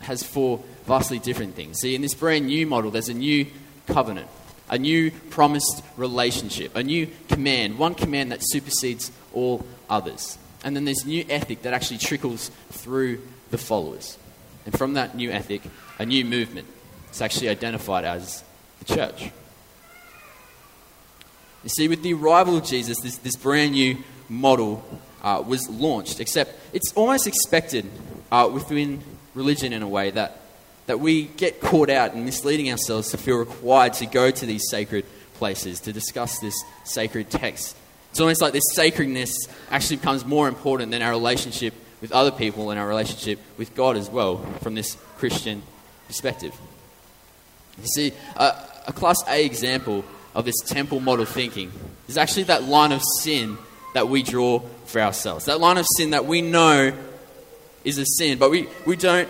has 0.00 0.22
four 0.22 0.62
vastly 0.84 1.18
different 1.18 1.54
things. 1.54 1.78
See, 1.80 1.94
in 1.94 2.02
this 2.02 2.14
brand 2.14 2.46
new 2.46 2.66
model, 2.66 2.90
there's 2.90 3.08
a 3.08 3.14
new 3.14 3.46
covenant 3.86 4.28
a 4.70 4.78
new 4.78 5.10
promised 5.30 5.82
relationship, 5.96 6.76
a 6.76 6.82
new 6.82 7.08
command, 7.28 7.76
one 7.76 7.94
command 7.94 8.30
that 8.30 8.38
supersedes 8.40 9.10
all 9.34 9.66
others. 9.90 10.38
And 10.64 10.76
then 10.76 10.84
there's 10.84 11.04
new 11.04 11.24
ethic 11.28 11.62
that 11.62 11.74
actually 11.74 11.98
trickles 11.98 12.50
through 12.70 13.20
the 13.50 13.58
followers. 13.58 14.16
And 14.64 14.76
from 14.78 14.94
that 14.94 15.16
new 15.16 15.30
ethic, 15.30 15.62
a 15.98 16.06
new 16.06 16.24
movement. 16.24 16.68
It's 17.08 17.20
actually 17.20 17.48
identified 17.48 18.04
as 18.04 18.44
the 18.78 18.94
church. 18.94 19.30
You 21.62 21.68
see, 21.68 21.88
with 21.88 22.02
the 22.02 22.14
arrival 22.14 22.56
of 22.56 22.64
Jesus, 22.64 22.98
this, 23.00 23.18
this 23.18 23.36
brand 23.36 23.72
new 23.72 23.98
model 24.28 24.82
uh, 25.22 25.42
was 25.46 25.68
launched, 25.68 26.20
except 26.20 26.54
it's 26.72 26.92
almost 26.94 27.26
expected 27.26 27.86
uh, 28.32 28.48
within 28.52 29.02
religion 29.34 29.72
in 29.72 29.82
a 29.82 29.88
way 29.88 30.10
that 30.10 30.40
that 30.90 30.98
we 30.98 31.22
get 31.22 31.60
caught 31.60 31.88
out 31.88 32.14
in 32.14 32.24
misleading 32.24 32.68
ourselves 32.68 33.10
to 33.10 33.16
feel 33.16 33.36
required 33.36 33.92
to 33.92 34.06
go 34.06 34.28
to 34.28 34.44
these 34.44 34.68
sacred 34.70 35.04
places 35.34 35.78
to 35.78 35.92
discuss 35.92 36.40
this 36.40 36.64
sacred 36.82 37.30
text. 37.30 37.76
It's 38.10 38.18
almost 38.18 38.42
like 38.42 38.52
this 38.52 38.64
sacredness 38.72 39.46
actually 39.70 39.98
becomes 39.98 40.24
more 40.24 40.48
important 40.48 40.90
than 40.90 41.00
our 41.00 41.12
relationship 41.12 41.74
with 42.00 42.10
other 42.10 42.32
people 42.32 42.70
and 42.70 42.80
our 42.80 42.88
relationship 42.88 43.38
with 43.56 43.72
God 43.76 43.96
as 43.96 44.10
well 44.10 44.38
from 44.62 44.74
this 44.74 44.96
Christian 45.16 45.62
perspective. 46.08 46.52
You 47.78 47.86
see, 47.86 48.12
a 48.34 48.92
Class 48.92 49.18
A 49.28 49.44
example 49.44 50.04
of 50.34 50.44
this 50.44 50.60
temple 50.66 51.00
model 51.00 51.24
thinking 51.24 51.72
is 52.08 52.16
actually 52.16 52.44
that 52.44 52.64
line 52.64 52.92
of 52.92 53.02
sin 53.20 53.58
that 53.94 54.08
we 54.08 54.22
draw 54.22 54.60
for 54.86 55.00
ourselves. 55.00 55.46
That 55.46 55.60
line 55.60 55.78
of 55.78 55.86
sin 55.96 56.10
that 56.10 56.26
we 56.26 56.42
know 56.42 56.92
is 57.84 57.98
a 57.98 58.04
sin, 58.06 58.38
but 58.38 58.50
we, 58.50 58.68
we 58.86 58.96
don't 58.96 59.28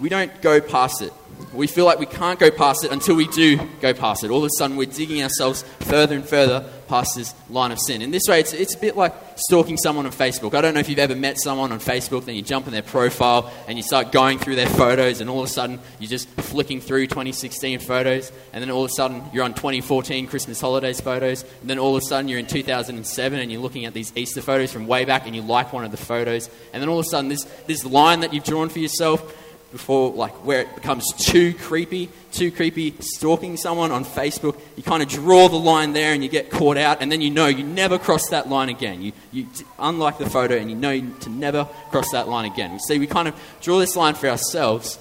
we 0.00 0.08
don't 0.08 0.40
go 0.42 0.60
past 0.60 1.02
it. 1.02 1.12
We 1.52 1.66
feel 1.66 1.84
like 1.84 1.98
we 1.98 2.06
can't 2.06 2.38
go 2.38 2.50
past 2.50 2.84
it 2.84 2.92
until 2.92 3.16
we 3.16 3.26
do 3.28 3.58
go 3.80 3.94
past 3.94 4.24
it. 4.24 4.30
All 4.30 4.38
of 4.38 4.44
a 4.44 4.50
sudden, 4.58 4.76
we're 4.76 4.86
digging 4.86 5.22
ourselves 5.22 5.62
further 5.80 6.14
and 6.14 6.28
further 6.28 6.68
past 6.88 7.14
this 7.14 7.34
line 7.50 7.70
of 7.70 7.78
sin. 7.78 8.02
In 8.02 8.10
this 8.10 8.24
way, 8.28 8.40
it's, 8.40 8.52
it's 8.52 8.74
a 8.74 8.78
bit 8.78 8.96
like 8.96 9.14
stalking 9.36 9.76
someone 9.76 10.06
on 10.06 10.12
Facebook. 10.12 10.54
I 10.54 10.60
don't 10.60 10.74
know 10.74 10.80
if 10.80 10.88
you've 10.88 10.98
ever 10.98 11.14
met 11.14 11.38
someone 11.38 11.70
on 11.70 11.78
Facebook, 11.78 12.24
then 12.24 12.34
you 12.34 12.42
jump 12.42 12.66
in 12.66 12.72
their 12.72 12.82
profile 12.82 13.52
and 13.68 13.78
you 13.78 13.82
start 13.82 14.10
going 14.10 14.38
through 14.38 14.56
their 14.56 14.68
photos, 14.68 15.20
and 15.20 15.30
all 15.30 15.40
of 15.40 15.46
a 15.46 15.52
sudden, 15.52 15.78
you're 16.00 16.08
just 16.08 16.28
flicking 16.28 16.80
through 16.80 17.06
2016 17.06 17.78
photos, 17.80 18.32
and 18.52 18.62
then 18.62 18.70
all 18.70 18.84
of 18.84 18.90
a 18.90 18.94
sudden, 18.94 19.22
you're 19.32 19.44
on 19.44 19.54
2014 19.54 20.26
Christmas 20.26 20.60
holidays 20.60 21.00
photos, 21.00 21.44
and 21.60 21.70
then 21.70 21.78
all 21.78 21.94
of 21.94 22.02
a 22.02 22.06
sudden, 22.06 22.28
you're 22.28 22.38
in 22.38 22.46
2007 22.46 23.38
and 23.38 23.52
you're 23.52 23.60
looking 23.60 23.84
at 23.84 23.94
these 23.94 24.12
Easter 24.16 24.40
photos 24.40 24.72
from 24.72 24.86
way 24.86 25.04
back, 25.04 25.26
and 25.26 25.36
you 25.36 25.42
like 25.42 25.72
one 25.72 25.84
of 25.84 25.90
the 25.90 25.96
photos, 25.96 26.48
and 26.72 26.82
then 26.82 26.88
all 26.88 26.98
of 26.98 27.06
a 27.06 27.08
sudden, 27.08 27.28
this, 27.28 27.44
this 27.66 27.84
line 27.84 28.20
that 28.20 28.32
you've 28.32 28.44
drawn 28.44 28.68
for 28.68 28.78
yourself 28.78 29.34
before 29.70 30.12
like 30.12 30.32
where 30.44 30.62
it 30.62 30.74
becomes 30.74 31.04
too 31.18 31.52
creepy, 31.54 32.08
too 32.32 32.50
creepy 32.50 32.94
stalking 33.00 33.56
someone 33.56 33.92
on 33.92 34.04
Facebook, 34.04 34.58
you 34.76 34.82
kind 34.82 35.02
of 35.02 35.08
draw 35.08 35.48
the 35.48 35.56
line 35.56 35.92
there 35.92 36.14
and 36.14 36.22
you 36.22 36.28
get 36.28 36.50
caught 36.50 36.76
out, 36.76 37.02
and 37.02 37.12
then 37.12 37.20
you 37.20 37.30
know 37.30 37.46
you 37.46 37.64
never 37.64 37.98
cross 37.98 38.30
that 38.30 38.48
line 38.48 38.68
again. 38.68 39.02
You, 39.02 39.12
you 39.32 39.46
unlike 39.78 40.18
the 40.18 40.28
photo, 40.28 40.56
and 40.56 40.70
you 40.70 40.76
know 40.76 41.00
to 41.00 41.30
never 41.30 41.64
cross 41.90 42.10
that 42.12 42.28
line 42.28 42.50
again. 42.50 42.72
You 42.72 42.78
see, 42.78 42.98
we 42.98 43.06
kind 43.06 43.28
of 43.28 43.34
draw 43.60 43.78
this 43.78 43.96
line 43.96 44.14
for 44.14 44.28
ourselves, 44.28 44.98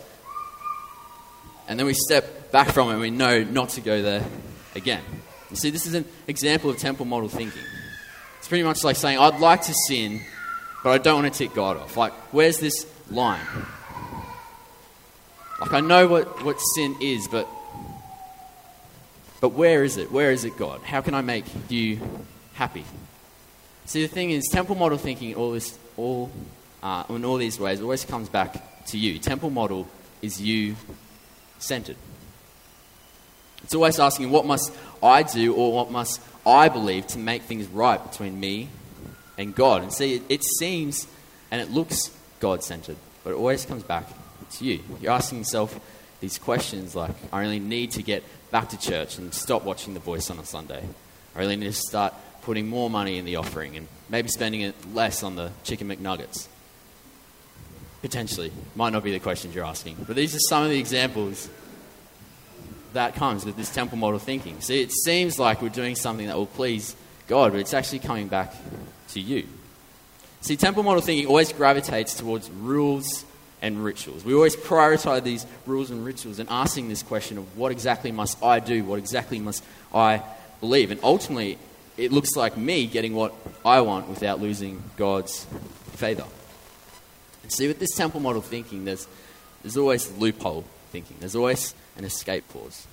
and 1.67 1.79
then 1.79 1.86
we 1.86 1.93
step 1.93 2.38
back 2.51 2.71
from 2.71 2.89
it 2.89 2.93
and 2.93 3.01
we 3.01 3.09
know 3.09 3.43
not 3.43 3.69
to 3.69 3.81
go 3.81 4.01
there 4.01 4.25
again. 4.75 5.03
You 5.50 5.55
see, 5.55 5.69
this 5.69 5.86
is 5.86 5.93
an 5.93 6.05
example 6.27 6.69
of 6.69 6.77
temple 6.77 7.05
model 7.05 7.29
thinking. 7.29 7.62
It's 8.39 8.47
pretty 8.47 8.63
much 8.63 8.83
like 8.83 8.95
saying, 8.95 9.17
I'd 9.17 9.39
like 9.39 9.63
to 9.63 9.74
sin, 9.88 10.21
but 10.83 10.91
I 10.91 10.97
don't 10.97 11.21
want 11.21 11.33
to 11.33 11.38
tick 11.38 11.53
God 11.53 11.77
off. 11.77 11.97
Like, 11.97 12.13
where's 12.33 12.59
this 12.59 12.86
line? 13.09 13.45
Like, 15.59 15.73
I 15.73 15.79
know 15.79 16.07
what, 16.07 16.43
what 16.43 16.57
sin 16.57 16.95
is, 17.01 17.27
but, 17.27 17.47
but 19.41 19.49
where 19.49 19.83
is 19.83 19.97
it? 19.97 20.11
Where 20.11 20.31
is 20.31 20.45
it, 20.45 20.55
God? 20.57 20.81
How 20.81 21.01
can 21.01 21.13
I 21.15 21.21
make 21.21 21.45
you 21.69 21.99
happy? 22.53 22.85
See, 23.85 24.03
the 24.03 24.07
thing 24.07 24.31
is, 24.31 24.47
temple 24.49 24.75
model 24.75 24.97
thinking, 24.97 25.33
all 25.35 25.51
this, 25.51 25.77
all, 25.95 26.29
uh, 26.83 27.03
in 27.09 27.25
all 27.25 27.37
these 27.37 27.59
ways, 27.59 27.81
always 27.81 28.05
comes 28.05 28.29
back 28.29 28.85
to 28.87 28.97
you. 28.97 29.17
Temple 29.17 29.49
model 29.49 29.87
is 30.21 30.39
you 30.39 30.75
centered. 31.57 31.95
It's 33.63 33.73
always 33.73 33.99
asking, 33.99 34.29
what 34.29 34.45
must 34.45 34.71
I 35.01 35.23
do 35.23 35.55
or 35.55 35.73
what 35.73 35.91
must 35.91 36.21
I 36.45 36.69
believe 36.69 37.07
to 37.07 37.19
make 37.19 37.41
things 37.41 37.67
right 37.67 38.01
between 38.11 38.39
me 38.39 38.69
and 39.37 39.55
God? 39.55 39.81
And 39.81 39.91
see, 39.91 40.15
it, 40.15 40.23
it 40.29 40.43
seems 40.43 41.07
and 41.49 41.59
it 41.61 41.71
looks 41.71 42.11
God 42.39 42.63
centered. 42.63 42.97
But 43.23 43.31
it 43.31 43.35
always 43.35 43.65
comes 43.65 43.83
back 43.83 44.05
to 44.51 44.66
you. 44.66 44.80
You're 45.01 45.12
asking 45.12 45.39
yourself 45.39 45.80
these 46.20 46.38
questions 46.38 46.96
like, 46.96 47.16
I 47.32 47.42
really 47.42 47.60
need 47.60 47.92
to 47.92 48.04
get 48.04 48.24
back 48.51 48.70
to 48.70 48.80
church 48.80 49.18
and 49.18 49.34
stop 49.34 49.63
watching 49.63 49.94
The 49.94 50.00
Voice 50.00 50.30
on 50.30 50.39
a 50.39 50.46
Sunday. 50.46 50.84
I 51.36 51.39
really 51.39 51.56
need 51.56 51.68
to 51.68 51.74
start 51.74 52.13
putting 52.42 52.68
more 52.68 52.89
money 52.89 53.18
in 53.18 53.25
the 53.25 53.36
offering 53.36 53.75
and 53.75 53.88
maybe 54.10 54.30
spending 54.30 54.62
it 54.62 54.75
less 54.94 55.22
on 55.22 55.36
the 55.36 55.51
chicken 55.63 55.89
McNuggets. 55.89 56.48
Potentially. 58.01 58.51
Might 58.75 58.94
not 58.94 59.04
be 59.04 59.12
the 59.12 59.20
questions 59.20 59.54
you're 59.54 59.66
asking. 59.66 59.98
But 60.08 60.16
these 60.16 60.36
are 60.36 60.39
some 60.39 60.63
of 60.63 60.70
the 60.70 60.80
examples 60.80 61.50
that 62.94 63.16
comes 63.16 63.46
with 63.46 63.58
this 63.58 63.70
temple 63.70 63.98
model 63.98 64.20
thinking. 64.20 64.62
See, 64.62 64.82
it 64.82 64.92
seems 64.92 65.38
like 65.38 65.62
we're 65.62 65.70
doing 65.70 65.96
something 65.96 66.27
that 66.27 66.38
will 66.38 66.46
please 66.46 66.96
God, 67.27 67.51
but 67.51 67.60
it's 67.60 67.74
actually 67.74 68.00
coming 68.00 68.27
back 68.27 68.54
to 69.10 69.20
you. 69.20 69.46
See, 70.42 70.56
temple 70.56 70.84
model 70.84 71.01
thinking 71.01 71.27
always 71.27 71.51
gravitates 71.51 72.16
towards 72.16 72.50
rules 72.50 73.25
and 73.61 73.83
rituals. 73.83 74.23
We 74.23 74.33
always 74.33 74.55
prioritize 74.55 75.23
these 75.23 75.45
rules 75.65 75.89
and 75.89 76.05
rituals 76.05 76.39
and 76.39 76.49
asking 76.49 76.89
this 76.89 77.03
question 77.03 77.37
of 77.37 77.57
what 77.57 77.71
exactly 77.71 78.11
must 78.11 78.41
I 78.43 78.59
do? 78.59 78.83
What 78.83 78.99
exactly 78.99 79.39
must 79.39 79.63
I 79.93 80.21
believe? 80.59 80.91
And 80.91 80.99
ultimately, 81.03 81.57
it 81.97 82.11
looks 82.11 82.35
like 82.35 82.55
me 82.57 82.85
getting 82.85 83.15
what 83.15 83.33
I 83.65 83.81
want 83.81 84.07
without 84.07 84.39
losing 84.39 84.83
God's 84.95 85.45
favor. 85.93 86.25
And 87.43 87.51
see, 87.51 87.67
with 87.67 87.79
this 87.79 87.95
temple 87.95 88.19
model 88.19 88.41
thinking, 88.41 88.85
there's, 88.85 89.07
there's 89.63 89.77
always 89.77 90.11
loophole 90.17 90.63
thinking, 90.91 91.17
there's 91.19 91.35
always 91.35 91.73
an 91.97 92.05
escape 92.05 92.47
clause. 92.49 92.85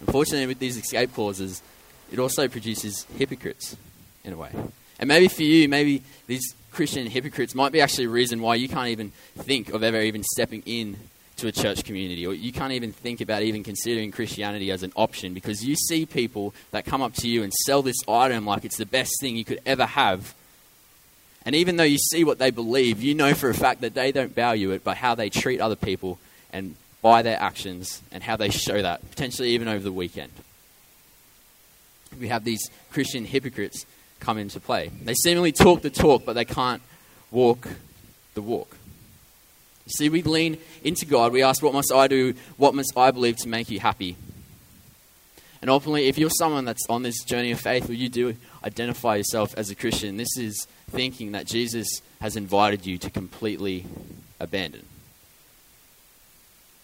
Unfortunately, 0.00 0.46
with 0.46 0.58
these 0.58 0.76
escape 0.76 1.14
clauses, 1.14 1.62
it 2.10 2.18
also 2.18 2.48
produces 2.48 3.06
hypocrites 3.16 3.76
in 4.24 4.32
a 4.32 4.36
way. 4.36 4.50
And 4.98 5.08
maybe 5.08 5.28
for 5.28 5.42
you, 5.42 5.68
maybe 5.68 6.02
these 6.26 6.54
Christian 6.72 7.06
hypocrites 7.06 7.54
might 7.54 7.72
be 7.72 7.80
actually 7.80 8.06
a 8.06 8.10
reason 8.10 8.40
why 8.40 8.54
you 8.54 8.68
can't 8.68 8.88
even 8.88 9.10
think 9.36 9.70
of 9.70 9.82
ever 9.82 10.00
even 10.00 10.22
stepping 10.22 10.62
in 10.64 10.96
to 11.36 11.48
a 11.48 11.52
church 11.52 11.84
community, 11.84 12.26
or 12.26 12.34
you 12.34 12.52
can't 12.52 12.72
even 12.72 12.92
think 12.92 13.20
about 13.20 13.42
even 13.42 13.62
considering 13.62 14.10
Christianity 14.10 14.70
as 14.70 14.82
an 14.82 14.92
option 14.96 15.34
because 15.34 15.64
you 15.64 15.74
see 15.74 16.06
people 16.06 16.54
that 16.70 16.84
come 16.84 17.02
up 17.02 17.14
to 17.14 17.28
you 17.28 17.42
and 17.42 17.52
sell 17.52 17.82
this 17.82 17.96
item 18.08 18.46
like 18.46 18.64
it's 18.64 18.76
the 18.76 18.86
best 18.86 19.12
thing 19.20 19.36
you 19.36 19.44
could 19.44 19.60
ever 19.66 19.84
have. 19.84 20.34
And 21.44 21.54
even 21.54 21.76
though 21.76 21.84
you 21.84 21.98
see 21.98 22.22
what 22.22 22.38
they 22.38 22.50
believe, 22.50 23.02
you 23.02 23.14
know 23.14 23.34
for 23.34 23.50
a 23.50 23.54
fact 23.54 23.80
that 23.80 23.94
they 23.94 24.12
don't 24.12 24.34
value 24.34 24.70
it, 24.70 24.84
but 24.84 24.96
how 24.96 25.14
they 25.14 25.30
treat 25.30 25.60
other 25.60 25.76
people 25.76 26.18
and 26.52 26.76
by 27.00 27.22
their 27.22 27.40
actions 27.40 28.00
and 28.12 28.22
how 28.22 28.36
they 28.36 28.48
show 28.48 28.80
that, 28.80 29.10
potentially 29.10 29.50
even 29.50 29.66
over 29.68 29.82
the 29.82 29.92
weekend. 29.92 30.30
We 32.18 32.28
have 32.28 32.44
these 32.44 32.70
Christian 32.92 33.24
hypocrites 33.24 33.84
come 34.22 34.38
into 34.38 34.60
play. 34.60 34.90
They 35.02 35.14
seemingly 35.14 35.52
talk 35.52 35.82
the 35.82 35.90
talk, 35.90 36.24
but 36.24 36.32
they 36.34 36.44
can't 36.44 36.80
walk 37.30 37.68
the 38.34 38.42
walk. 38.42 38.76
You 39.86 39.90
see, 39.90 40.08
we 40.08 40.22
lean 40.22 40.58
into 40.84 41.04
God. 41.04 41.32
We 41.32 41.42
ask, 41.42 41.62
What 41.62 41.74
must 41.74 41.92
I 41.92 42.06
do? 42.06 42.34
What 42.56 42.74
must 42.74 42.96
I 42.96 43.10
believe 43.10 43.36
to 43.38 43.48
make 43.48 43.68
you 43.68 43.80
happy? 43.80 44.16
And 45.60 45.70
ultimately, 45.70 46.08
if 46.08 46.18
you're 46.18 46.30
someone 46.30 46.64
that's 46.64 46.84
on 46.88 47.02
this 47.02 47.22
journey 47.22 47.52
of 47.52 47.60
faith, 47.60 47.88
or 47.88 47.92
you 47.92 48.08
do 48.08 48.34
identify 48.64 49.16
yourself 49.16 49.54
as 49.56 49.70
a 49.70 49.74
Christian, 49.74 50.16
this 50.16 50.36
is 50.36 50.66
thinking 50.90 51.32
that 51.32 51.46
Jesus 51.46 51.88
has 52.20 52.36
invited 52.36 52.86
you 52.86 52.98
to 52.98 53.10
completely 53.10 53.86
abandon. 54.40 54.84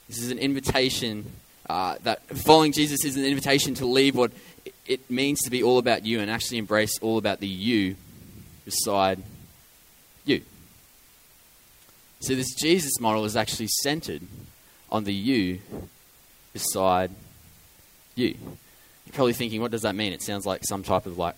This 0.08 0.18
is 0.22 0.30
an 0.30 0.38
invitation 0.38 1.30
uh, 1.68 1.96
that 2.02 2.22
following 2.28 2.72
Jesus 2.72 3.04
is 3.04 3.16
an 3.16 3.24
invitation 3.24 3.74
to 3.74 3.86
leave 3.86 4.16
what 4.16 4.32
it 4.88 5.10
means 5.10 5.40
to 5.42 5.50
be 5.50 5.62
all 5.62 5.78
about 5.78 6.04
you 6.04 6.20
and 6.20 6.30
actually 6.30 6.58
embrace 6.58 6.98
all 7.00 7.18
about 7.18 7.40
the 7.40 7.46
you 7.46 7.94
beside 8.64 9.22
you. 10.24 10.42
So, 12.20 12.34
this 12.34 12.54
Jesus 12.54 12.98
model 12.98 13.24
is 13.24 13.36
actually 13.36 13.68
centered 13.82 14.22
on 14.90 15.04
the 15.04 15.14
you 15.14 15.60
beside 16.52 17.10
you. 18.14 18.34
You're 19.06 19.12
probably 19.12 19.34
thinking, 19.34 19.60
what 19.60 19.70
does 19.70 19.82
that 19.82 19.94
mean? 19.94 20.12
It 20.12 20.22
sounds 20.22 20.46
like 20.46 20.64
some 20.64 20.82
type 20.82 21.06
of 21.06 21.18
like 21.18 21.36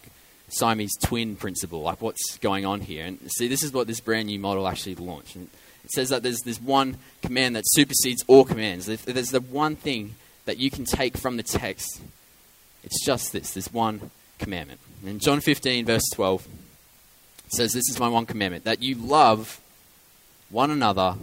Siamese 0.49 0.97
twin 1.03 1.37
principle. 1.37 1.83
Like, 1.83 2.01
what's 2.01 2.39
going 2.39 2.65
on 2.65 2.81
here? 2.81 3.05
And 3.05 3.19
see, 3.37 3.49
this 3.49 3.63
is 3.63 3.73
what 3.73 3.89
this 3.89 4.01
brand 4.01 4.29
new 4.29 4.39
model 4.39 4.67
actually 4.67 4.95
launched. 4.95 5.37
And 5.37 5.49
it 5.85 5.91
says 5.91 6.09
that 6.11 6.23
there's 6.23 6.41
this 6.41 6.61
one 6.61 6.99
command 7.23 7.57
that 7.57 7.65
supersedes 7.67 8.25
all 8.29 8.45
commands. 8.45 8.87
There's 8.87 9.31
the 9.31 9.41
one 9.41 9.77
thing 9.77 10.15
that 10.45 10.59
you 10.59 10.71
can 10.71 10.85
take 10.85 11.17
from 11.17 11.37
the 11.37 11.43
text 11.43 12.01
it's 12.85 13.05
just 13.05 13.33
this, 13.33 13.53
this 13.53 13.73
one 13.73 14.11
commandment. 14.39 14.81
In 15.05 15.19
John 15.19 15.41
15, 15.41 15.87
verse 15.87 16.03
12, 16.15 16.47
it 17.47 17.53
says, 17.53 17.73
This 17.73 17.89
is 17.89 17.99
my 17.99 18.09
one 18.09 18.27
commandment, 18.27 18.65
that 18.65 18.83
you 18.83 18.95
love 18.95 19.61
one 20.51 20.71
another 20.71 21.17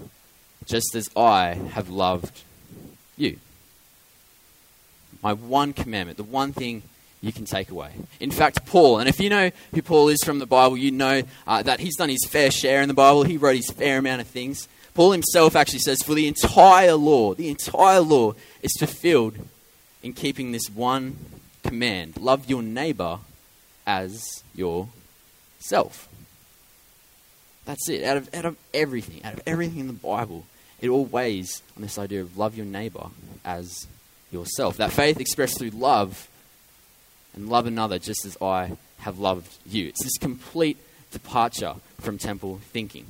just 0.66 0.96
as 0.96 1.10
I 1.16 1.54
have 1.74 1.90
loved 1.90 2.44
you. 3.18 3.38
My 5.24 5.34
one 5.34 5.74
commandment, 5.74 6.18
the 6.18 6.24
one 6.24 6.54
thing 6.54 6.84
you 7.22 7.34
can 7.34 7.46
take 7.46 7.72
away. 7.72 7.92
In 8.20 8.32
fact, 8.32 8.66
Paul, 8.66 9.00
and 9.00 9.10
if 9.10 9.20
you 9.20 9.30
know 9.30 9.52
who 9.74 9.82
Paul 9.82 10.10
is 10.10 10.24
from 10.24 10.40
the 10.40 10.46
Bible, 10.46 10.78
you 10.78 10.92
know 10.92 11.24
uh, 11.48 11.64
that 11.64 11.80
he's 11.80 11.96
done 11.96 12.10
his 12.10 12.26
fair 12.28 12.52
share 12.52 12.82
in 12.82 12.88
the 12.88 12.94
Bible. 12.94 13.24
He 13.24 13.38
wrote 13.38 13.56
his 13.56 13.72
fair 13.72 13.98
amount 13.98 14.22
of 14.22 14.28
things. 14.28 14.68
Paul 14.94 15.12
himself 15.12 15.56
actually 15.56 15.80
says, 15.80 16.02
For 16.04 16.14
the 16.14 16.28
entire 16.28 16.96
law, 16.96 17.34
the 17.34 17.50
entire 17.50 18.02
law 18.02 18.34
is 18.62 18.76
fulfilled 18.78 19.36
in 20.04 20.14
keeping 20.14 20.52
this 20.52 20.70
one 20.70 21.18
command 21.68 22.18
love 22.18 22.50
your 22.50 22.62
neighbor 22.62 23.20
as 23.86 24.44
yourself. 24.56 26.08
That's 27.66 27.90
it. 27.90 28.04
Out 28.04 28.18
of, 28.18 28.34
out 28.34 28.46
of 28.46 28.58
everything, 28.74 29.24
out 29.24 29.34
of 29.34 29.42
everything 29.46 29.80
in 29.80 29.88
the 29.88 29.94
Bible, 29.94 30.46
it 30.80 30.90
all 30.90 31.06
weighs 31.06 31.62
on 31.76 31.82
this 31.82 31.98
idea 31.98 32.22
of 32.22 32.38
love 32.38 32.56
your 32.56 32.66
neighbor 32.66 33.08
as 33.44 33.88
yourself. 34.32 34.78
That 34.78 34.92
faith 34.92 35.20
expressed 35.20 35.58
through 35.60 35.72
love 35.72 36.30
and 37.36 37.50
love 37.50 37.66
another 37.68 38.00
just 38.00 38.26
as 38.26 38.38
I 38.42 38.78
have 39.00 39.20
loved 39.20 39.58
you. 39.66 39.88
It's 39.88 40.04
this 40.04 40.18
complete 40.18 40.78
departure 41.12 41.76
from 42.00 42.18
temple 42.18 42.60
thinking. 42.72 43.06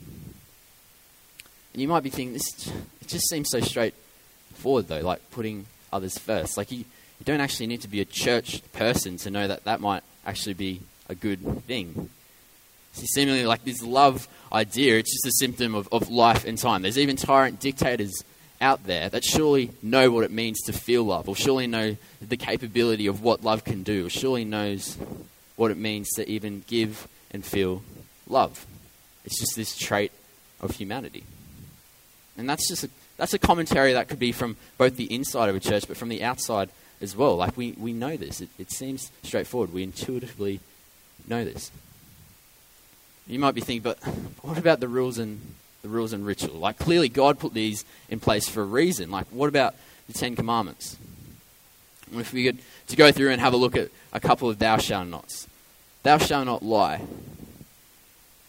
And 1.73 1.81
you 1.81 1.87
might 1.87 2.03
be 2.03 2.09
thinking, 2.09 2.33
this 2.33 2.67
it 3.01 3.07
just 3.07 3.29
seems 3.29 3.49
so 3.51 3.59
straightforward 3.59 4.87
though, 4.87 5.01
like 5.01 5.29
putting 5.31 5.65
others 5.93 6.17
first. 6.17 6.57
Like 6.57 6.71
you, 6.71 6.85
you 7.19 7.25
don't 7.25 7.41
actually 7.41 7.67
need 7.67 7.81
to 7.81 7.87
be 7.87 8.01
a 8.01 8.05
church 8.05 8.61
person 8.73 9.17
to 9.17 9.29
know 9.29 9.47
that 9.47 9.63
that 9.65 9.81
might 9.81 10.03
actually 10.25 10.53
be 10.53 10.81
a 11.09 11.15
good 11.15 11.63
thing. 11.63 12.09
See, 12.93 13.07
seemingly 13.07 13.45
like 13.45 13.63
this 13.63 13.81
love 13.81 14.27
idea, 14.51 14.97
it's 14.97 15.11
just 15.11 15.25
a 15.25 15.31
symptom 15.39 15.75
of, 15.75 15.87
of 15.91 16.09
life 16.09 16.45
and 16.45 16.57
time. 16.57 16.81
There's 16.81 16.97
even 16.97 17.15
tyrant 17.15 17.59
dictators 17.59 18.23
out 18.59 18.85
there 18.85 19.07
that 19.09 19.23
surely 19.23 19.71
know 19.83 20.09
what 20.09 20.23
it 20.23 20.31
means 20.31 20.61
to 20.63 20.73
feel 20.73 21.03
love, 21.03 21.29
or 21.29 21.35
surely 21.35 21.67
know 21.67 21.95
the 22.21 22.37
capability 22.37 23.07
of 23.07 23.21
what 23.21 23.43
love 23.43 23.63
can 23.63 23.83
do, 23.83 24.07
or 24.07 24.09
surely 24.09 24.45
knows 24.45 24.97
what 25.55 25.71
it 25.71 25.77
means 25.77 26.09
to 26.15 26.27
even 26.29 26.63
give 26.67 27.07
and 27.31 27.45
feel 27.45 27.83
love. 28.27 28.65
It's 29.25 29.39
just 29.39 29.55
this 29.55 29.77
trait 29.77 30.11
of 30.61 30.71
humanity. 30.71 31.23
And 32.37 32.49
that's 32.49 32.67
just 32.67 32.83
a, 32.83 32.89
that's 33.17 33.33
a 33.33 33.39
commentary 33.39 33.93
that 33.93 34.07
could 34.07 34.19
be 34.19 34.31
from 34.31 34.57
both 34.77 34.95
the 34.95 35.13
inside 35.13 35.49
of 35.49 35.55
a 35.55 35.59
church, 35.59 35.87
but 35.87 35.97
from 35.97 36.09
the 36.09 36.23
outside 36.23 36.69
as 37.01 37.15
well. 37.15 37.35
Like, 37.35 37.55
we, 37.57 37.73
we 37.73 37.93
know 37.93 38.17
this. 38.17 38.41
It, 38.41 38.49
it 38.57 38.71
seems 38.71 39.11
straightforward. 39.23 39.73
We 39.73 39.83
intuitively 39.83 40.59
know 41.27 41.43
this. 41.43 41.71
You 43.27 43.39
might 43.39 43.55
be 43.55 43.61
thinking, 43.61 43.83
but 43.83 43.97
what 44.41 44.57
about 44.57 44.79
the 44.79 44.87
rules 44.87 45.17
and 45.17 45.41
the 45.81 45.89
rules 45.89 46.13
and 46.13 46.25
ritual? 46.25 46.55
Like, 46.55 46.77
clearly, 46.77 47.09
God 47.09 47.39
put 47.39 47.53
these 47.53 47.85
in 48.09 48.19
place 48.19 48.47
for 48.47 48.61
a 48.61 48.65
reason. 48.65 49.11
Like, 49.11 49.27
what 49.27 49.49
about 49.49 49.75
the 50.07 50.13
Ten 50.13 50.35
Commandments? 50.35 50.97
If 52.15 52.31
we 52.31 52.45
could 52.45 52.59
to 52.87 52.95
go 52.95 53.11
through 53.11 53.31
and 53.31 53.41
have 53.41 53.53
a 53.53 53.57
look 53.57 53.75
at 53.75 53.89
a 54.13 54.19
couple 54.19 54.49
of 54.49 54.59
thou 54.59 54.77
shalt 54.77 55.09
nots. 55.09 55.47
Thou 56.03 56.17
shalt 56.17 56.45
not 56.45 56.63
lie. 56.63 57.01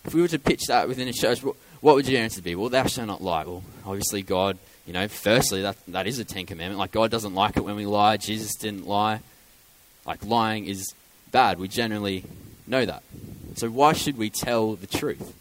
If 0.05 0.15
we 0.15 0.23
were 0.23 0.29
to 0.29 0.39
pitch 0.39 0.67
that 0.69 0.87
within 0.87 1.09
a 1.09 1.13
church, 1.13 1.43
what, 1.43 1.57
what 1.81 1.97
would 1.97 2.07
your 2.07 2.21
answer 2.21 2.41
be? 2.41 2.55
Well, 2.55 2.69
thou 2.69 2.87
shalt 2.87 3.09
not 3.09 3.21
lie. 3.21 3.45
Well, 3.45 3.65
obviously, 3.85 4.23
God 4.23 4.59
you 4.89 4.95
know, 4.95 5.07
firstly, 5.07 5.61
that, 5.61 5.77
that 5.89 6.07
is 6.07 6.19
a 6.19 6.25
Ten 6.25 6.47
Commandment. 6.47 6.79
Like, 6.79 6.93
God 6.93 7.11
doesn't 7.11 7.35
like 7.35 7.59
it 7.59 7.61
when 7.63 7.77
we 7.77 7.85
lie. 7.85 8.17
Jesus 8.17 8.55
didn't 8.55 8.87
lie. 8.87 9.21
Like, 10.07 10.25
lying 10.25 10.65
is 10.65 10.95
bad. 11.31 11.59
We 11.59 11.69
generally 11.69 12.25
know 12.67 12.87
that. 12.87 13.03
So, 13.57 13.69
why 13.69 13.93
should 13.93 14.17
we 14.17 14.31
tell 14.31 14.77
the 14.77 14.87
truth? 14.87 15.35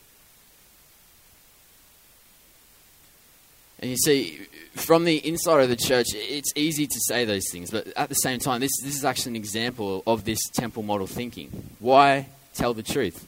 And 3.79 3.89
you 3.89 3.95
see, 3.95 4.41
from 4.75 5.05
the 5.05 5.25
inside 5.25 5.61
of 5.61 5.69
the 5.69 5.77
church, 5.77 6.07
it's 6.11 6.51
easy 6.57 6.85
to 6.85 6.99
say 7.07 7.23
those 7.23 7.49
things, 7.49 7.71
but 7.71 7.87
at 7.95 8.09
the 8.09 8.15
same 8.15 8.39
time, 8.39 8.59
this, 8.59 8.71
this 8.83 8.95
is 8.95 9.05
actually 9.05 9.31
an 9.31 9.35
example 9.37 10.03
of 10.05 10.25
this 10.25 10.39
temple 10.55 10.83
model 10.83 11.07
thinking. 11.07 11.69
Why 11.79 12.27
tell 12.53 12.73
the 12.73 12.83
truth? 12.83 13.25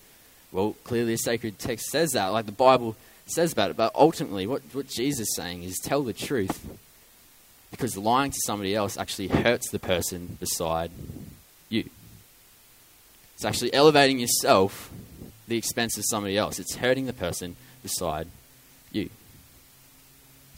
Well, 0.51 0.75
clearly, 0.83 1.13
the 1.13 1.17
sacred 1.17 1.59
text 1.59 1.85
says 1.85 2.11
that. 2.11 2.27
Like 2.27 2.45
the 2.45 2.51
Bible 2.51 2.97
says 3.31 3.51
about 3.53 3.71
it. 3.71 3.77
But 3.77 3.93
ultimately, 3.95 4.48
what, 4.48 4.62
what 4.74 4.88
Jesus 4.88 5.27
is 5.27 5.36
saying 5.36 5.63
is 5.63 5.77
tell 5.77 6.03
the 6.03 6.13
truth. 6.13 6.65
Because 7.71 7.98
lying 7.98 8.31
to 8.31 8.39
somebody 8.45 8.75
else 8.75 8.98
actually 8.98 9.27
hurts 9.27 9.69
the 9.69 9.79
person 9.79 10.38
beside 10.39 10.91
you. 11.69 11.89
It's 13.36 13.45
actually 13.45 13.74
elevating 13.74 14.19
yourself 14.19 14.89
the 15.48 15.57
expense 15.57 15.98
of 15.98 16.03
somebody 16.05 16.38
else. 16.38 16.59
It's 16.59 16.75
hurting 16.75 17.05
the 17.05 17.13
person 17.13 17.55
beside 17.83 18.27
you. 18.91 19.09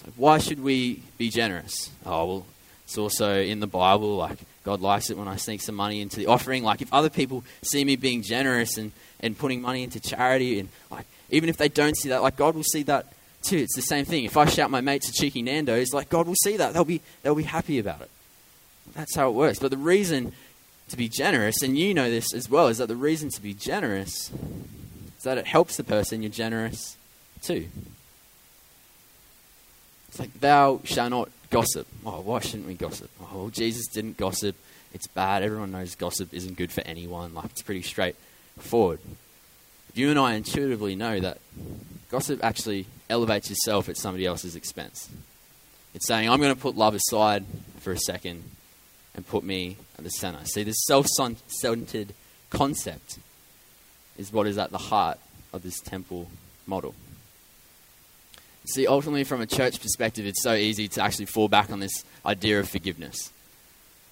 So 0.03 0.11
why 0.15 0.39
should 0.39 0.63
we 0.63 1.03
be 1.17 1.29
generous? 1.29 1.91
Oh, 2.05 2.25
well, 2.25 2.45
it's 2.85 2.97
also 2.97 3.41
in 3.41 3.59
the 3.59 3.67
Bible. 3.67 4.17
Like, 4.17 4.39
God 4.63 4.81
likes 4.81 5.09
it 5.09 5.17
when 5.17 5.27
I 5.27 5.35
sneak 5.35 5.61
some 5.61 5.75
money 5.75 6.01
into 6.01 6.17
the 6.17 6.27
offering. 6.27 6.63
Like, 6.63 6.81
if 6.81 6.91
other 6.93 7.09
people 7.09 7.43
see 7.61 7.85
me 7.85 7.95
being 7.95 8.21
generous 8.21 8.77
and, 8.77 8.91
and 9.19 9.37
putting 9.37 9.61
money 9.61 9.83
into 9.83 9.99
charity, 9.99 10.59
and 10.59 10.69
like, 10.89 11.05
even 11.31 11.49
if 11.49 11.57
they 11.57 11.69
don't 11.69 11.97
see 11.97 12.09
that, 12.09 12.21
like, 12.21 12.35
God 12.35 12.55
will 12.55 12.63
see 12.63 12.83
that 12.83 13.07
too. 13.41 13.57
It's 13.57 13.75
the 13.75 13.81
same 13.81 14.05
thing. 14.05 14.25
If 14.25 14.37
I 14.37 14.45
shout 14.45 14.69
my 14.69 14.81
mates 14.81 15.09
a 15.09 15.13
cheeky 15.13 15.41
Nando, 15.41 15.73
Nando's, 15.73 15.93
like, 15.93 16.09
God 16.09 16.27
will 16.27 16.35
see 16.35 16.57
that. 16.57 16.73
They'll 16.73 16.85
be, 16.85 17.01
they'll 17.23 17.35
be 17.35 17.43
happy 17.43 17.79
about 17.79 18.01
it. 18.01 18.09
That's 18.93 19.15
how 19.15 19.29
it 19.29 19.33
works. 19.33 19.59
But 19.59 19.71
the 19.71 19.77
reason 19.77 20.33
to 20.89 20.97
be 20.97 21.07
generous, 21.07 21.63
and 21.63 21.77
you 21.77 21.93
know 21.93 22.09
this 22.11 22.33
as 22.33 22.49
well, 22.49 22.67
is 22.67 22.77
that 22.77 22.87
the 22.87 22.95
reason 22.95 23.29
to 23.29 23.41
be 23.41 23.53
generous 23.53 24.29
is 25.17 25.23
that 25.23 25.37
it 25.37 25.47
helps 25.47 25.77
the 25.77 25.83
person 25.83 26.21
you're 26.21 26.29
generous 26.29 26.97
to. 27.43 27.65
It's 30.09 30.19
like, 30.19 30.39
thou 30.41 30.81
shalt 30.83 31.11
not 31.11 31.29
gossip. 31.49 31.87
Oh, 32.05 32.19
why 32.19 32.41
shouldn't 32.41 32.67
we 32.67 32.73
gossip? 32.73 33.09
Oh, 33.21 33.49
Jesus 33.49 33.87
didn't 33.87 34.17
gossip. 34.17 34.57
It's 34.93 35.07
bad. 35.07 35.41
Everyone 35.41 35.71
knows 35.71 35.95
gossip 35.95 36.33
isn't 36.33 36.57
good 36.57 36.71
for 36.71 36.81
anyone. 36.81 37.33
Like, 37.33 37.45
it's 37.45 37.61
pretty 37.61 37.81
straightforward. 37.81 38.99
You 39.93 40.09
and 40.09 40.17
I 40.17 40.35
intuitively 40.35 40.95
know 40.95 41.19
that 41.19 41.39
gossip 42.09 42.43
actually 42.43 42.87
elevates 43.09 43.49
yourself 43.49 43.89
at 43.89 43.97
somebody 43.97 44.25
else's 44.25 44.55
expense. 44.55 45.09
It's 45.93 46.07
saying, 46.07 46.29
I'm 46.29 46.39
going 46.39 46.55
to 46.55 46.59
put 46.59 46.77
love 46.77 46.95
aside 46.95 47.45
for 47.79 47.91
a 47.91 47.97
second 47.97 48.43
and 49.15 49.27
put 49.27 49.43
me 49.43 49.77
at 49.97 50.03
the 50.03 50.09
center. 50.09 50.43
See, 50.45 50.63
this 50.63 50.85
self 50.85 51.07
centered 51.07 52.13
concept 52.49 53.19
is 54.17 54.31
what 54.31 54.47
is 54.47 54.57
at 54.57 54.71
the 54.71 54.77
heart 54.77 55.19
of 55.51 55.63
this 55.63 55.79
temple 55.79 56.29
model. 56.65 56.95
See, 58.65 58.87
ultimately, 58.87 59.23
from 59.23 59.41
a 59.41 59.47
church 59.47 59.81
perspective, 59.81 60.25
it's 60.25 60.43
so 60.43 60.53
easy 60.53 60.87
to 60.89 61.03
actually 61.03 61.25
fall 61.25 61.47
back 61.47 61.71
on 61.71 61.79
this 61.79 62.05
idea 62.25 62.59
of 62.59 62.69
forgiveness. 62.69 63.31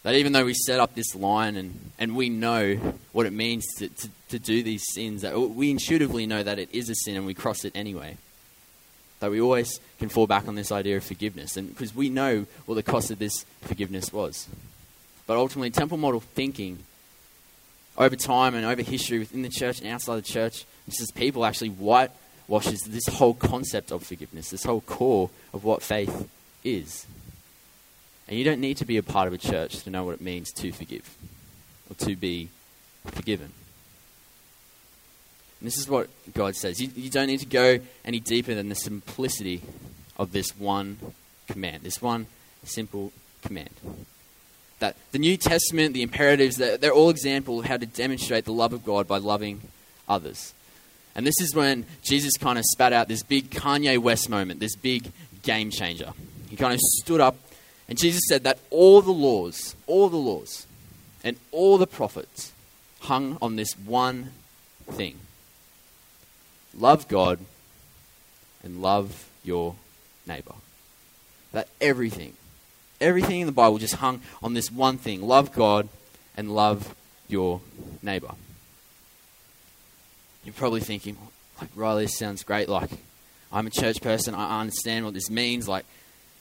That 0.04 0.16
even 0.16 0.32
though 0.32 0.46
we 0.46 0.54
set 0.54 0.80
up 0.80 0.96
this 0.96 1.14
line 1.14 1.58
and, 1.58 1.92
and 2.00 2.16
we 2.16 2.30
know 2.30 2.76
what 3.12 3.26
it 3.26 3.34
means 3.34 3.66
to, 3.78 3.90
to, 3.90 4.10
to 4.30 4.40
do 4.40 4.64
these 4.64 4.84
sins, 4.94 5.24
that 5.24 5.38
we 5.38 5.72
intuitively 5.72 6.26
know 6.26 6.42
that 6.42 6.58
it 6.58 6.70
is 6.72 6.90
a 6.90 6.96
sin 6.96 7.18
and 7.18 7.26
we 7.26 7.34
cross 7.34 7.66
it 7.66 7.74
anyway. 7.76 8.18
That 9.20 9.32
we 9.32 9.42
always 9.42 9.82
can 10.00 10.08
fall 10.08 10.28
back 10.28 10.48
on 10.48 10.56
this 10.56 10.72
idea 10.72 10.96
of 10.96 11.04
forgiveness, 11.04 11.58
and 11.58 11.68
because 11.68 11.94
we 11.94 12.10
know 12.10 12.46
what 12.66 12.76
the 12.76 12.84
cost 12.84 13.12
of 13.12 13.20
this 13.20 13.44
forgiveness 13.62 14.14
was. 14.14 14.48
But 15.28 15.36
ultimately, 15.36 15.72
temple 15.72 15.98
model 15.98 16.22
thinking 16.22 16.80
over 17.98 18.16
time 18.16 18.56
and 18.56 18.66
over 18.66 18.82
history 18.82 19.20
within 19.20 19.42
the 19.42 19.50
church 19.50 19.82
and 19.82 19.90
outside 19.90 20.16
the 20.16 20.22
church, 20.22 20.64
just 20.86 21.02
as 21.02 21.12
people 21.12 21.44
actually 21.46 21.68
whitewashes 21.68 22.80
this 22.88 23.06
whole 23.08 23.34
concept 23.34 23.92
of 23.92 24.04
forgiveness, 24.04 24.50
this 24.50 24.64
whole 24.64 24.82
core 24.82 25.30
of 25.54 25.66
what 25.66 25.84
faith 25.84 26.30
is. 26.64 27.06
And 28.30 28.38
you 28.38 28.46
don't 28.46 28.62
need 28.62 28.78
to 28.78 28.86
be 28.86 28.96
a 28.96 29.04
part 29.04 29.28
of 29.28 29.34
a 29.34 29.38
church 29.38 29.84
to 29.84 29.90
know 29.90 30.06
what 30.06 30.14
it 30.14 30.22
means 30.22 30.54
to 30.54 30.72
forgive 30.72 31.18
or 31.90 31.96
to 32.06 32.16
be 32.16 32.48
forgiven. 33.06 33.52
And 35.60 35.68
this 35.68 35.78
is 35.78 35.90
what 35.90 36.08
God 36.34 36.56
says. 36.56 36.80
You, 36.80 36.90
you 36.96 37.10
don't 37.10 37.28
need 37.28 37.42
to 37.42 37.46
go 37.46 37.80
any 38.06 38.22
deeper 38.22 38.56
than 38.56 38.70
the 38.70 38.76
simplicity 38.76 39.62
of 40.16 40.32
this 40.32 40.58
one 40.58 40.98
command, 41.48 41.84
this 41.84 42.02
one 42.02 42.28
simple 42.64 43.12
command 43.42 43.72
that 44.80 44.96
the 45.12 45.20
New 45.20 45.38
Testament, 45.38 45.94
the 45.94 46.02
imperatives, 46.02 46.58
they're, 46.58 46.78
they're 46.78 46.94
all 46.94 47.10
examples 47.10 47.64
of 47.64 47.70
how 47.70 47.78
to 47.78 47.86
demonstrate 47.86 48.46
the 48.46 48.54
love 48.54 48.74
of 48.74 48.84
God 48.84 49.08
by 49.08 49.18
loving 49.18 49.62
others. 50.08 50.54
And 51.16 51.28
this 51.28 51.40
is 51.42 51.54
when 51.54 51.86
Jesus 52.02 52.38
kind 52.38 52.58
of 52.58 52.66
spat 52.66 52.94
out 52.94 53.08
this 53.08 53.24
big 53.24 53.50
Kanye 53.50 53.98
West 53.98 54.30
moment, 54.30 54.60
this 54.60 54.76
big 54.76 55.12
game 55.44 55.70
changer. 55.70 56.14
He 56.50 56.56
kind 56.56 56.74
of 56.74 56.80
stood 56.80 57.20
up 57.20 57.38
and 57.90 57.98
Jesus 57.98 58.22
said 58.30 58.44
that 58.44 58.60
all 58.70 59.02
the 59.02 59.12
laws, 59.12 59.76
all 59.88 60.08
the 60.08 60.18
laws, 60.18 60.66
and 61.24 61.36
all 61.52 61.78
the 61.78 61.88
prophets 61.88 62.54
hung 63.02 63.38
on 63.42 63.56
this 63.56 63.74
one 63.74 64.32
thing 64.90 65.16
love 66.78 67.08
God 67.08 67.40
and 68.64 68.82
love 68.82 69.30
your 69.44 69.76
neighbor. 70.26 70.54
That 71.52 71.68
everything, 71.82 72.34
Everything 73.02 73.40
in 73.40 73.46
the 73.46 73.54
Bible 73.54 73.78
just 73.78 73.96
hung 73.96 74.22
on 74.44 74.54
this 74.54 74.72
one 74.72 74.98
thing 74.98 75.22
love 75.22 75.54
God 75.54 75.88
and 76.36 76.54
love 76.54 76.96
your 77.30 77.62
neighbor. 78.02 78.32
You're 80.44 80.54
probably 80.54 80.82
thinking, 80.82 81.18
like, 81.62 81.70
Riley, 81.76 82.06
this 82.06 82.18
sounds 82.18 82.44
great. 82.44 82.68
Like, 82.68 82.90
I'm 83.52 83.68
a 83.68 83.70
church 83.70 84.02
person. 84.02 84.36
I 84.36 84.62
understand 84.62 85.06
what 85.06 85.14
this 85.14 85.30
means. 85.30 85.68
Like, 85.68 85.86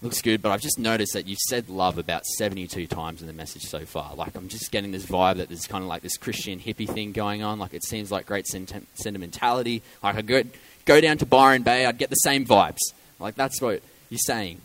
looks 0.01 0.23
good, 0.23 0.43
but 0.43 0.53
I've 0.53 0.61
just 0.61 0.79
noticed 0.79 1.13
that 1.15 1.27
you've 1.27 1.39
said 1.39 1.69
love 1.69 1.99
about 1.99 2.25
72 2.25 2.87
times 2.87 3.21
in 3.21 3.27
the 3.27 3.33
message 3.33 3.63
so 3.63 3.85
far. 3.85 4.15
Like, 4.15 4.37
I'm 4.37 4.49
just 4.49 4.71
getting 4.71 4.93
this 4.93 5.07
vibe 5.07 5.39
that 5.39 5.49
there's 5.49 5.67
kind 5.67 5.83
of 5.83 5.89
like 5.89 6.03
this 6.03 6.17
Christian 6.17 6.61
hippie 6.61 6.89
thing 6.89 7.13
going 7.13 7.43
on. 7.43 7.59
Like, 7.59 7.75
it 7.75 7.85
seems 7.85 8.11
like 8.13 8.27
great 8.27 8.47
sentimentality. 8.47 9.83
Like, 10.03 10.17
I 10.17 10.23
go, 10.23 10.43
go 10.85 11.01
down 11.01 11.19
to 11.19 11.27
Byron 11.27 11.63
Bay, 11.63 11.85
I'd 11.85 11.99
get 11.99 12.11
the 12.11 12.17
same 12.17 12.47
vibes. 12.47 12.79
Like, 13.19 13.35
that's 13.35 13.61
what 13.61 13.83
you're 14.09 14.19
saying 14.19 14.61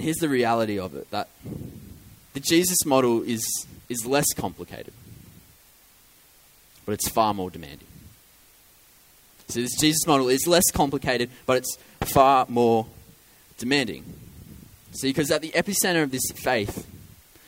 here's 0.00 0.16
the 0.16 0.28
reality 0.28 0.78
of 0.78 0.94
it 0.94 1.10
that 1.10 1.28
the 2.32 2.40
Jesus 2.40 2.84
model 2.86 3.22
is, 3.22 3.44
is 3.88 4.06
less 4.06 4.32
complicated, 4.34 4.92
but 6.86 6.92
it's 6.92 7.08
far 7.08 7.34
more 7.34 7.50
demanding. 7.50 7.86
So, 9.48 9.60
this 9.60 9.76
Jesus 9.78 10.06
model 10.06 10.28
is 10.28 10.46
less 10.46 10.70
complicated, 10.72 11.30
but 11.44 11.58
it's 11.58 11.76
far 12.04 12.46
more 12.48 12.86
demanding. 13.60 14.04
See, 14.92 15.10
because 15.10 15.30
at 15.30 15.42
the 15.42 15.50
epicenter 15.50 16.02
of 16.02 16.10
this 16.10 16.28
faith, 16.34 16.86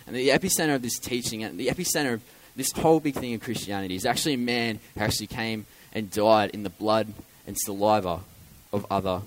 and 0.06 0.14
the 0.14 0.28
epicenter 0.28 0.76
of 0.76 0.82
this 0.82 0.98
teaching, 0.98 1.42
and 1.42 1.58
the 1.58 1.66
epicenter 1.66 2.14
of 2.14 2.22
this 2.54 2.70
whole 2.72 3.00
big 3.00 3.14
thing 3.14 3.34
of 3.34 3.40
Christianity 3.40 3.96
is 3.96 4.06
actually 4.06 4.34
a 4.34 4.38
man 4.38 4.78
who 4.94 5.00
actually 5.00 5.26
came 5.26 5.66
and 5.92 6.10
died 6.10 6.50
in 6.50 6.62
the 6.62 6.70
blood 6.70 7.12
and 7.46 7.58
saliva 7.58 8.20
of 8.72 8.86
other 8.90 9.22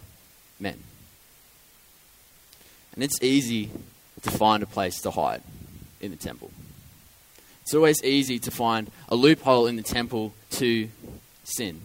men. 0.59 0.81
And 2.93 3.03
it's 3.03 3.21
easy 3.21 3.71
to 4.21 4.31
find 4.31 4.63
a 4.63 4.67
place 4.67 5.01
to 5.01 5.11
hide 5.11 5.41
in 5.99 6.11
the 6.11 6.17
temple. 6.17 6.51
It's 7.63 7.73
always 7.73 8.01
easy 8.03 8.39
to 8.39 8.51
find 8.51 8.91
a 9.09 9.15
loophole 9.15 9.65
in 9.65 9.75
the 9.75 9.83
temple 9.83 10.33
to 10.51 10.87
sin. 11.43 11.81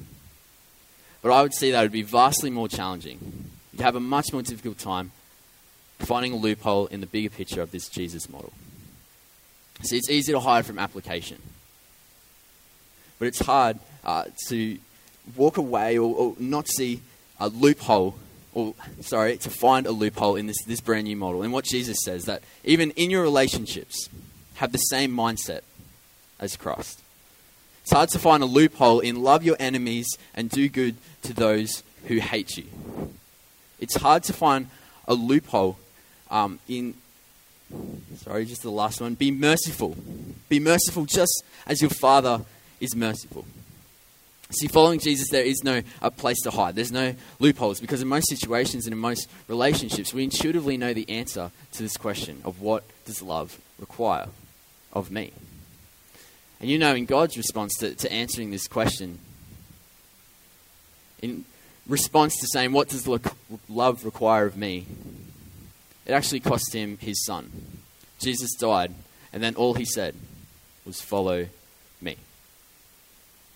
But 1.22 1.32
I 1.32 1.42
would 1.42 1.54
say 1.54 1.70
that 1.70 1.82
would 1.82 1.90
be 1.90 2.02
vastly 2.02 2.50
more 2.50 2.68
challenging. 2.68 3.49
You'd 3.80 3.86
have 3.86 3.96
a 3.96 4.00
much 4.00 4.30
more 4.30 4.42
difficult 4.42 4.76
time 4.76 5.10
finding 6.00 6.34
a 6.34 6.36
loophole 6.36 6.86
in 6.88 7.00
the 7.00 7.06
bigger 7.06 7.30
picture 7.30 7.62
of 7.62 7.70
this 7.70 7.88
Jesus 7.88 8.28
model. 8.28 8.52
See, 9.84 9.96
it's 9.96 10.10
easy 10.10 10.32
to 10.34 10.40
hide 10.40 10.66
from 10.66 10.78
application. 10.78 11.38
But 13.18 13.28
it's 13.28 13.40
hard 13.40 13.78
uh, 14.04 14.24
to 14.48 14.76
walk 15.34 15.56
away 15.56 15.96
or, 15.96 16.14
or 16.14 16.36
not 16.38 16.68
see 16.68 17.00
a 17.38 17.48
loophole 17.48 18.16
or 18.52 18.74
sorry, 19.00 19.38
to 19.38 19.48
find 19.48 19.86
a 19.86 19.92
loophole 19.92 20.36
in 20.36 20.46
this, 20.46 20.62
this 20.64 20.82
brand 20.82 21.04
new 21.04 21.16
model. 21.16 21.42
And 21.42 21.50
what 21.50 21.64
Jesus 21.64 21.96
says 22.04 22.26
that 22.26 22.42
even 22.64 22.90
in 22.90 23.08
your 23.08 23.22
relationships, 23.22 24.10
have 24.56 24.72
the 24.72 24.78
same 24.78 25.10
mindset 25.10 25.62
as 26.38 26.54
Christ. 26.54 27.00
It's 27.80 27.92
hard 27.92 28.10
to 28.10 28.18
find 28.18 28.42
a 28.42 28.46
loophole 28.46 29.00
in 29.00 29.22
love 29.22 29.42
your 29.42 29.56
enemies 29.58 30.06
and 30.34 30.50
do 30.50 30.68
good 30.68 30.96
to 31.22 31.32
those 31.32 31.82
who 32.08 32.18
hate 32.18 32.58
you. 32.58 32.66
It's 33.80 33.96
hard 33.96 34.22
to 34.24 34.32
find 34.32 34.68
a 35.08 35.14
loophole 35.14 35.78
um, 36.30 36.60
in, 36.68 36.94
sorry, 38.18 38.44
just 38.44 38.62
the 38.62 38.70
last 38.70 39.00
one, 39.00 39.14
be 39.14 39.30
merciful. 39.30 39.96
Be 40.48 40.60
merciful 40.60 41.06
just 41.06 41.42
as 41.66 41.80
your 41.80 41.90
Father 41.90 42.42
is 42.80 42.94
merciful. 42.94 43.44
See, 44.52 44.66
following 44.66 44.98
Jesus, 44.98 45.28
there 45.30 45.44
is 45.44 45.62
no 45.62 45.82
a 46.02 46.10
place 46.10 46.40
to 46.42 46.50
hide. 46.50 46.74
There's 46.74 46.90
no 46.90 47.14
loopholes 47.38 47.80
because 47.80 48.02
in 48.02 48.08
most 48.08 48.28
situations 48.28 48.84
and 48.84 48.92
in 48.92 48.98
most 48.98 49.28
relationships, 49.46 50.12
we 50.12 50.24
intuitively 50.24 50.76
know 50.76 50.92
the 50.92 51.08
answer 51.08 51.52
to 51.72 51.82
this 51.82 51.96
question 51.96 52.42
of 52.44 52.60
what 52.60 52.82
does 53.04 53.22
love 53.22 53.60
require 53.78 54.26
of 54.92 55.10
me? 55.10 55.32
And 56.60 56.68
you 56.68 56.78
know, 56.78 56.94
in 56.94 57.06
God's 57.06 57.36
response 57.36 57.74
to, 57.78 57.94
to 57.94 58.12
answering 58.12 58.50
this 58.50 58.66
question, 58.66 59.20
in 61.22 61.44
response 61.90 62.36
to 62.40 62.46
saying, 62.46 62.72
What 62.72 62.88
does 62.88 63.06
love 63.68 64.04
require 64.04 64.46
of 64.46 64.56
me? 64.56 64.86
It 66.06 66.12
actually 66.12 66.40
cost 66.40 66.72
him 66.74 66.96
his 66.98 67.24
son. 67.24 67.50
Jesus 68.18 68.54
died, 68.54 68.94
and 69.32 69.42
then 69.42 69.54
all 69.54 69.74
he 69.74 69.84
said 69.84 70.14
was, 70.86 71.00
Follow 71.00 71.46
me. 72.00 72.16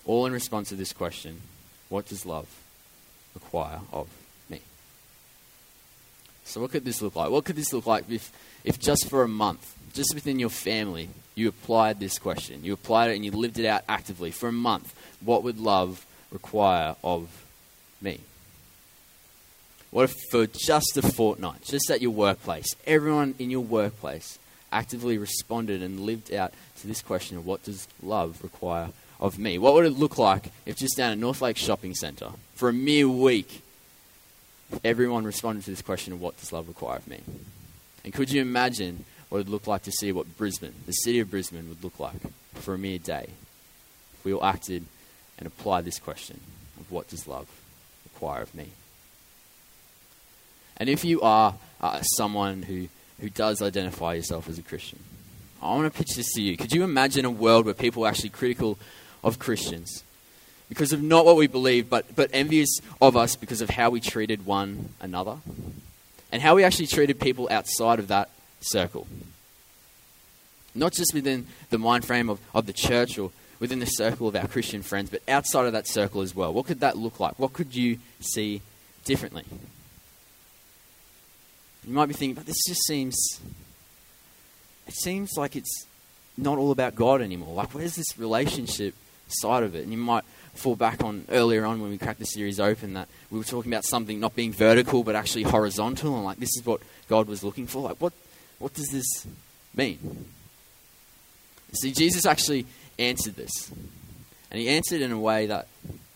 All 0.05 0.25
in 0.25 0.33
response 0.33 0.69
to 0.69 0.75
this 0.75 0.93
question 0.93 1.41
what 1.89 2.07
does 2.07 2.25
love 2.25 2.47
require 3.33 3.79
of 3.93 4.07
me? 4.49 4.59
So, 6.45 6.61
what 6.61 6.71
could 6.71 6.85
this 6.85 7.01
look 7.01 7.15
like? 7.15 7.29
What 7.29 7.45
could 7.45 7.55
this 7.55 7.73
look 7.73 7.85
like 7.85 8.09
if, 8.09 8.31
if 8.63 8.79
just 8.79 9.07
for 9.09 9.23
a 9.23 9.27
month, 9.27 9.75
just 9.93 10.13
within 10.13 10.39
your 10.39 10.49
family, 10.49 11.09
you 11.35 11.47
applied 11.47 11.99
this 11.99 12.17
question? 12.17 12.63
You 12.63 12.73
applied 12.73 13.11
it 13.11 13.15
and 13.15 13.25
you 13.25 13.31
lived 13.31 13.59
it 13.59 13.65
out 13.65 13.83
actively 13.87 14.31
for 14.31 14.49
a 14.49 14.53
month. 14.53 14.93
What 15.21 15.43
would 15.43 15.59
love 15.59 16.05
require 16.31 16.95
of 17.03 17.44
me? 18.05 18.21
What 19.91 20.03
if 20.03 20.15
for 20.29 20.45
just 20.45 20.97
a 20.97 21.01
fortnight, 21.01 21.63
just 21.63 21.89
at 21.89 22.01
your 22.01 22.11
workplace, 22.11 22.67
everyone 22.85 23.35
in 23.39 23.49
your 23.49 23.61
workplace 23.61 24.39
actively 24.71 25.17
responded 25.17 25.81
and 25.81 26.01
lived 26.01 26.33
out 26.33 26.53
to 26.81 26.87
this 26.87 27.01
question 27.01 27.37
of 27.37 27.45
what 27.45 27.63
does 27.63 27.87
love 28.03 28.43
require 28.43 28.89
of 29.19 29.39
me? 29.39 29.57
What 29.57 29.73
would 29.73 29.85
it 29.85 29.91
look 29.91 30.17
like 30.17 30.51
if 30.65 30.75
just 30.77 30.97
down 30.97 31.11
at 31.11 31.17
North 31.17 31.41
Lakes 31.41 31.61
Shopping 31.61 31.95
Centre, 31.95 32.31
for 32.55 32.69
a 32.69 32.73
mere 32.73 33.07
week, 33.07 33.61
everyone 34.83 35.23
responded 35.23 35.63
to 35.63 35.71
this 35.71 35.81
question 35.81 36.13
of 36.13 36.21
what 36.21 36.37
does 36.37 36.51
love 36.51 36.67
require 36.67 36.97
of 36.97 37.07
me? 37.07 37.21
And 38.03 38.13
could 38.13 38.29
you 38.29 38.41
imagine 38.41 39.05
what 39.29 39.37
it 39.37 39.45
would 39.45 39.49
look 39.49 39.67
like 39.67 39.83
to 39.83 39.91
see 39.91 40.11
what 40.11 40.37
Brisbane, 40.37 40.75
the 40.85 40.91
city 40.91 41.19
of 41.19 41.31
Brisbane, 41.31 41.69
would 41.69 41.83
look 41.83 41.99
like 41.99 42.19
for 42.53 42.73
a 42.73 42.77
mere 42.77 42.99
day 42.99 43.29
if 44.13 44.25
we 44.25 44.33
all 44.33 44.43
acted 44.43 44.85
and 45.37 45.47
applied 45.47 45.85
this 45.85 45.99
question 45.99 46.41
of 46.79 46.91
what 46.91 47.07
does 47.07 47.27
love 47.27 47.47
require 48.15 48.41
of 48.41 48.55
me? 48.55 48.69
And 50.77 50.89
if 50.89 51.03
you 51.03 51.21
are 51.21 51.55
uh, 51.81 52.01
someone 52.01 52.63
who, 52.63 52.87
who 53.19 53.29
does 53.29 53.61
identify 53.61 54.13
yourself 54.13 54.49
as 54.49 54.57
a 54.57 54.61
Christian, 54.61 54.99
I 55.61 55.75
want 55.75 55.91
to 55.91 55.97
pitch 55.97 56.15
this 56.15 56.33
to 56.33 56.41
you. 56.41 56.57
Could 56.57 56.73
you 56.73 56.83
imagine 56.83 57.25
a 57.25 57.31
world 57.31 57.65
where 57.65 57.73
people 57.73 58.05
are 58.05 58.09
actually 58.09 58.29
critical 58.29 58.77
of 59.23 59.39
Christians 59.39 60.03
because 60.69 60.93
of 60.93 61.01
not 61.01 61.25
what 61.25 61.35
we 61.35 61.47
believe, 61.47 61.89
but, 61.89 62.15
but 62.15 62.29
envious 62.33 62.79
of 63.01 63.15
us 63.15 63.35
because 63.35 63.61
of 63.61 63.69
how 63.69 63.89
we 63.89 63.99
treated 63.99 64.45
one 64.45 64.89
another 65.01 65.37
and 66.31 66.41
how 66.41 66.55
we 66.55 66.63
actually 66.63 66.87
treated 66.87 67.19
people 67.19 67.47
outside 67.51 67.99
of 67.99 68.07
that 68.09 68.29
circle? 68.61 69.07
Not 70.73 70.91
just 70.91 71.13
within 71.13 71.47
the 71.69 71.77
mind 71.77 72.05
frame 72.05 72.29
of, 72.29 72.39
of 72.53 72.65
the 72.65 72.73
church 72.73 73.17
or 73.17 73.31
within 73.59 73.79
the 73.79 73.85
circle 73.85 74.27
of 74.27 74.35
our 74.35 74.47
Christian 74.47 74.81
friends, 74.81 75.09
but 75.09 75.21
outside 75.27 75.65
of 75.65 75.73
that 75.73 75.87
circle 75.87 76.21
as 76.21 76.35
well. 76.35 76.53
What 76.53 76.65
could 76.65 76.81
that 76.81 76.97
look 76.97 77.19
like? 77.19 77.39
What 77.39 77.53
could 77.53 77.75
you 77.75 77.99
see 78.19 78.61
differently? 79.05 79.45
You 81.85 81.93
might 81.93 82.07
be 82.07 82.13
thinking, 82.13 82.35
but 82.35 82.45
this 82.45 82.63
just 82.67 82.85
seems. 82.85 83.15
It 84.87 84.93
seems 84.93 85.31
like 85.37 85.55
it's 85.55 85.85
not 86.37 86.57
all 86.57 86.71
about 86.71 86.95
God 86.95 87.21
anymore. 87.21 87.53
Like, 87.53 87.73
where's 87.73 87.95
this 87.95 88.17
relationship 88.17 88.93
side 89.27 89.63
of 89.63 89.75
it? 89.75 89.83
And 89.83 89.91
you 89.91 89.97
might 89.97 90.23
fall 90.53 90.75
back 90.75 91.03
on 91.03 91.25
earlier 91.29 91.65
on 91.65 91.81
when 91.81 91.91
we 91.91 91.97
cracked 91.97 92.19
the 92.19 92.25
series 92.25 92.59
open 92.59 92.93
that 92.93 93.09
we 93.29 93.37
were 93.37 93.43
talking 93.43 93.71
about 93.71 93.83
something 93.83 94.19
not 94.19 94.35
being 94.35 94.53
vertical 94.53 95.03
but 95.03 95.15
actually 95.15 95.43
horizontal, 95.43 96.15
and 96.15 96.25
like 96.25 96.39
this 96.39 96.55
is 96.57 96.65
what 96.65 96.81
God 97.07 97.27
was 97.27 97.43
looking 97.43 97.67
for. 97.67 97.81
Like, 97.81 97.97
what, 97.97 98.13
what 98.59 98.73
does 98.73 98.87
this 98.87 99.27
mean? 99.75 100.25
See, 101.73 101.91
Jesus 101.91 102.25
actually 102.25 102.65
answered 102.97 103.35
this, 103.35 103.71
and 104.51 104.59
he 104.59 104.69
answered 104.69 105.01
in 105.01 105.11
a 105.11 105.19
way 105.19 105.47
that 105.47 105.67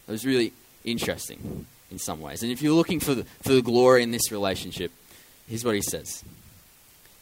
was 0.07 0.25
really 0.25 0.53
interesting 0.83 1.65
in 1.91 1.99
some 1.99 2.21
ways. 2.21 2.43
And 2.43 2.51
if 2.51 2.61
you're 2.61 2.73
looking 2.73 2.99
for 2.99 3.15
the, 3.15 3.23
for 3.41 3.53
the 3.53 3.61
glory 3.61 4.03
in 4.03 4.11
this 4.11 4.31
relationship, 4.31 4.91
Here's 5.49 5.65
what 5.65 5.75
he 5.75 5.81
says 5.81 6.23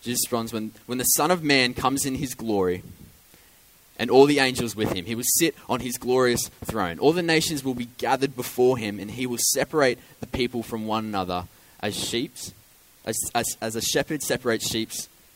Jesus 0.01 0.19
responds, 0.25 0.53
when, 0.53 0.71
when 0.85 0.97
the 0.97 1.05
Son 1.05 1.31
of 1.31 1.43
Man 1.43 1.73
comes 1.73 2.05
in 2.05 2.15
his 2.15 2.35
glory, 2.35 2.83
and 3.97 4.11
all 4.11 4.25
the 4.25 4.39
angels 4.39 4.75
with 4.75 4.91
him. 4.91 5.05
He 5.05 5.15
will 5.15 5.23
sit 5.25 5.55
on 5.67 5.79
his 5.79 5.97
glorious 5.97 6.49
throne. 6.63 6.99
All 6.99 7.13
the 7.13 7.23
nations 7.23 7.63
will 7.63 7.73
be 7.73 7.89
gathered 7.97 8.35
before 8.35 8.77
him, 8.77 8.99
and 8.99 9.09
he 9.09 9.25
will 9.25 9.39
separate 9.53 9.97
the 10.19 10.27
people 10.27 10.61
from 10.61 10.85
one 10.85 11.05
another 11.05 11.45
as 11.79 11.95
sheep, 11.95 12.35
as, 13.05 13.17
as, 13.33 13.57
as 13.59 13.75
a 13.75 13.81
shepherd 13.81 14.21
separates 14.21 14.69
sheep 14.69 14.91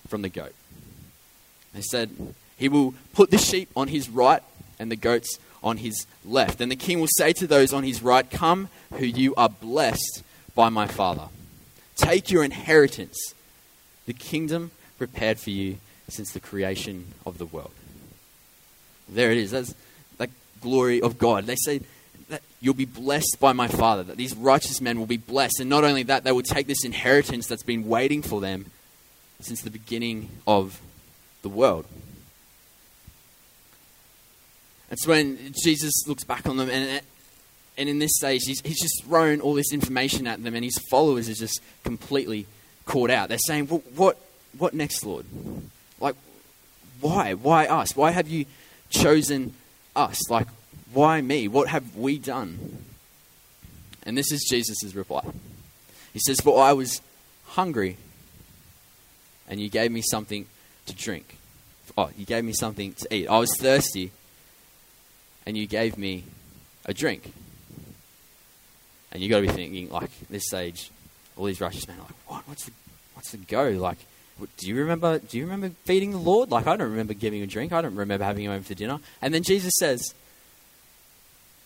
from 0.07 0.21
the 0.21 0.29
goat. 0.29 0.53
He 1.73 1.81
said, 1.81 2.11
He 2.61 2.69
will 2.69 2.93
put 3.13 3.31
the 3.31 3.39
sheep 3.39 3.69
on 3.75 3.87
his 3.87 4.07
right 4.07 4.43
and 4.77 4.91
the 4.91 4.95
goats 4.95 5.39
on 5.63 5.77
his 5.77 6.05
left. 6.23 6.61
And 6.61 6.71
the 6.71 6.75
king 6.75 6.99
will 6.99 7.09
say 7.17 7.33
to 7.33 7.47
those 7.47 7.73
on 7.73 7.83
his 7.83 8.03
right, 8.03 8.29
Come, 8.29 8.69
who 8.93 9.05
you 9.07 9.33
are 9.33 9.49
blessed 9.49 10.21
by 10.53 10.69
my 10.69 10.85
Father. 10.85 11.29
Take 11.95 12.29
your 12.29 12.43
inheritance, 12.43 13.33
the 14.05 14.13
kingdom 14.13 14.69
prepared 14.99 15.39
for 15.39 15.49
you 15.49 15.77
since 16.07 16.33
the 16.33 16.39
creation 16.39 17.07
of 17.25 17.39
the 17.39 17.47
world. 17.47 17.71
There 19.09 19.31
it 19.31 19.39
is. 19.39 19.49
That's 19.49 19.73
the 20.19 20.29
glory 20.61 21.01
of 21.01 21.17
God. 21.17 21.47
They 21.47 21.55
say 21.55 21.81
that 22.29 22.43
you'll 22.59 22.75
be 22.75 22.85
blessed 22.85 23.37
by 23.39 23.53
my 23.53 23.69
Father, 23.69 24.03
that 24.03 24.17
these 24.17 24.35
righteous 24.35 24.79
men 24.79 24.99
will 24.99 25.07
be 25.07 25.17
blessed. 25.17 25.61
And 25.61 25.69
not 25.69 25.83
only 25.83 26.03
that, 26.03 26.23
they 26.23 26.31
will 26.31 26.43
take 26.43 26.67
this 26.67 26.85
inheritance 26.85 27.47
that's 27.47 27.63
been 27.63 27.87
waiting 27.87 28.21
for 28.21 28.39
them 28.39 28.67
since 29.39 29.63
the 29.63 29.71
beginning 29.71 30.29
of 30.45 30.79
the 31.41 31.49
world. 31.49 31.87
That's 34.91 35.07
when 35.07 35.53
Jesus 35.63 36.05
looks 36.05 36.25
back 36.25 36.45
on 36.45 36.57
them 36.57 36.69
and 36.69 37.01
and 37.77 37.89
in 37.89 37.99
this 37.99 38.11
stage, 38.15 38.43
he's, 38.45 38.61
he's 38.61 38.79
just 38.79 39.05
thrown 39.05 39.41
all 39.41 39.53
this 39.53 39.71
information 39.71 40.27
at 40.27 40.43
them, 40.43 40.53
and 40.53 40.63
his 40.63 40.77
followers 40.89 41.29
are 41.29 41.33
just 41.33 41.61
completely 41.83 42.45
caught 42.85 43.09
out. 43.09 43.29
They're 43.29 43.37
saying, 43.39 43.69
well, 43.69 43.81
what, 43.95 44.19
what 44.57 44.73
next, 44.73 45.05
Lord? 45.05 45.25
Like, 45.99 46.15
why? 46.99 47.33
Why 47.33 47.65
us? 47.65 47.95
Why 47.95 48.11
have 48.11 48.27
you 48.27 48.45
chosen 48.89 49.55
us? 49.95 50.29
Like, 50.29 50.47
why 50.93 51.21
me? 51.21 51.47
What 51.47 51.69
have 51.69 51.95
we 51.95 52.19
done? 52.19 52.83
And 54.03 54.17
this 54.17 54.31
is 54.31 54.45
Jesus' 54.49 54.93
reply. 54.93 55.23
He 56.13 56.19
says, 56.19 56.41
For 56.41 56.61
I 56.61 56.73
was 56.73 57.01
hungry, 57.47 57.97
and 59.47 59.61
you 59.61 59.69
gave 59.69 59.91
me 59.91 60.01
something 60.01 60.45
to 60.87 60.93
drink. 60.93 61.37
Oh, 61.97 62.09
you 62.17 62.25
gave 62.25 62.43
me 62.43 62.53
something 62.53 62.93
to 62.93 63.15
eat. 63.15 63.27
I 63.27 63.39
was 63.39 63.55
thirsty, 63.57 64.11
and 65.45 65.57
you 65.57 65.67
gave 65.67 65.97
me 65.97 66.23
a 66.85 66.93
drink. 66.93 67.33
And 69.11 69.21
you've 69.21 69.29
got 69.29 69.41
to 69.41 69.47
be 69.47 69.53
thinking, 69.53 69.89
like, 69.89 70.11
this 70.29 70.47
stage, 70.47 70.89
all 71.35 71.45
these 71.45 71.59
righteous 71.59 71.87
men 71.87 71.97
are 71.97 72.03
like, 72.03 72.27
what? 72.27 72.47
What's 72.47 72.65
the, 72.65 72.71
what's 73.13 73.31
the 73.31 73.37
go? 73.37 73.69
Like, 73.71 73.97
do 74.57 74.67
you 74.67 74.75
remember? 74.75 75.19
Do 75.19 75.37
you 75.37 75.43
remember 75.43 75.71
feeding 75.83 76.11
the 76.11 76.17
Lord? 76.17 76.49
Like, 76.49 76.65
I 76.67 76.75
don't 76.75 76.89
remember 76.89 77.13
giving 77.13 77.39
him 77.39 77.43
a 77.43 77.47
drink. 77.47 77.73
I 77.73 77.81
don't 77.81 77.95
remember 77.95 78.23
having 78.23 78.45
him 78.45 78.51
over 78.51 78.63
for 78.63 78.73
dinner. 78.73 78.99
And 79.21 79.33
then 79.33 79.43
Jesus 79.43 79.73
says, 79.77 80.13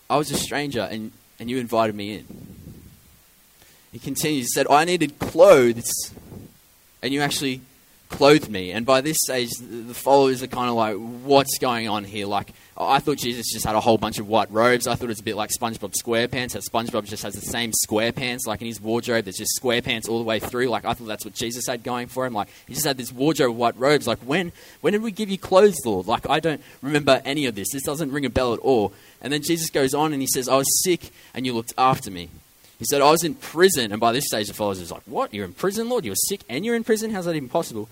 I 0.09 0.17
was 0.17 0.31
a 0.31 0.38
stranger, 0.38 0.81
and, 0.81 1.11
and 1.39 1.49
you 1.49 1.57
invited 1.57 1.95
me 1.95 2.15
in. 2.15 2.25
He 3.91 3.99
continues, 3.99 4.45
he 4.45 4.49
said, 4.49 4.67
I 4.69 4.83
needed 4.83 5.19
clothes, 5.19 5.89
and 7.01 7.13
you 7.13 7.21
actually 7.21 7.61
clothed 8.09 8.49
me. 8.49 8.71
And 8.71 8.85
by 8.85 9.01
this 9.01 9.17
stage, 9.23 9.49
the 9.59 9.93
followers 9.93 10.43
are 10.43 10.47
kind 10.47 10.69
of 10.69 10.75
like, 10.75 10.95
what's 10.95 11.57
going 11.57 11.87
on 11.87 12.03
here? 12.03 12.27
Like, 12.27 12.53
I 12.77 12.99
thought 12.99 13.17
Jesus 13.17 13.53
just 13.53 13.65
had 13.65 13.75
a 13.75 13.79
whole 13.79 13.97
bunch 13.97 14.19
of 14.19 14.27
white 14.27 14.51
robes. 14.51 14.85
I 14.85 14.95
thought 14.95 15.05
it 15.05 15.07
was 15.07 15.21
a 15.21 15.23
bit 15.23 15.37
like 15.37 15.49
SpongeBob 15.49 15.93
SquarePants. 15.93 16.51
That 16.51 16.63
SpongeBob 16.63 17.05
just 17.05 17.23
has 17.23 17.33
the 17.33 17.41
same 17.41 17.71
SquarePants, 17.87 18.45
like 18.45 18.59
in 18.59 18.67
his 18.67 18.81
wardrobe. 18.81 19.23
There's 19.23 19.37
just 19.37 19.57
SquarePants 19.61 20.09
all 20.09 20.17
the 20.17 20.25
way 20.25 20.39
through. 20.39 20.67
Like 20.67 20.83
I 20.83 20.93
thought 20.93 21.07
that's 21.07 21.23
what 21.23 21.33
Jesus 21.33 21.67
had 21.67 21.83
going 21.83 22.07
for 22.07 22.25
him. 22.25 22.33
Like 22.33 22.49
he 22.67 22.73
just 22.73 22.85
had 22.85 22.97
this 22.97 23.13
wardrobe 23.13 23.51
of 23.51 23.57
white 23.57 23.77
robes. 23.77 24.07
Like 24.07 24.19
when 24.19 24.51
when 24.81 24.91
did 24.91 25.03
we 25.03 25.11
give 25.11 25.29
you 25.29 25.37
clothes, 25.37 25.77
Lord? 25.85 26.07
Like 26.07 26.29
I 26.29 26.41
don't 26.41 26.61
remember 26.81 27.21
any 27.23 27.45
of 27.45 27.55
this. 27.55 27.69
This 27.71 27.83
doesn't 27.83 28.11
ring 28.11 28.25
a 28.25 28.29
bell 28.29 28.53
at 28.53 28.59
all. 28.59 28.91
And 29.21 29.31
then 29.31 29.41
Jesus 29.41 29.69
goes 29.69 29.93
on 29.93 30.11
and 30.11 30.21
he 30.21 30.27
says, 30.27 30.49
"I 30.49 30.57
was 30.57 30.83
sick 30.83 31.11
and 31.33 31.45
you 31.45 31.53
looked 31.53 31.73
after 31.77 32.11
me." 32.11 32.29
He 32.77 32.85
said, 32.85 33.01
"I 33.01 33.11
was 33.11 33.23
in 33.23 33.35
prison." 33.35 33.91
And 33.91 33.99
by 33.99 34.11
this 34.11 34.25
stage, 34.27 34.47
the 34.47 34.53
followers 34.53 34.91
are 34.91 34.95
like, 34.95 35.03
"What? 35.05 35.33
You're 35.33 35.45
in 35.45 35.53
prison, 35.53 35.89
Lord? 35.89 36.05
You're 36.05 36.15
sick 36.15 36.41
and 36.49 36.65
you're 36.65 36.75
in 36.75 36.83
prison? 36.83 37.11
How's 37.11 37.25
that 37.25 37.35
even 37.35 37.49
possible?" 37.49 37.89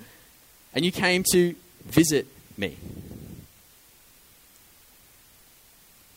And 0.73 0.83
you 0.83 0.91
came 0.91 1.23
to 1.31 1.55
visit 1.85 2.27
me. 2.57 2.77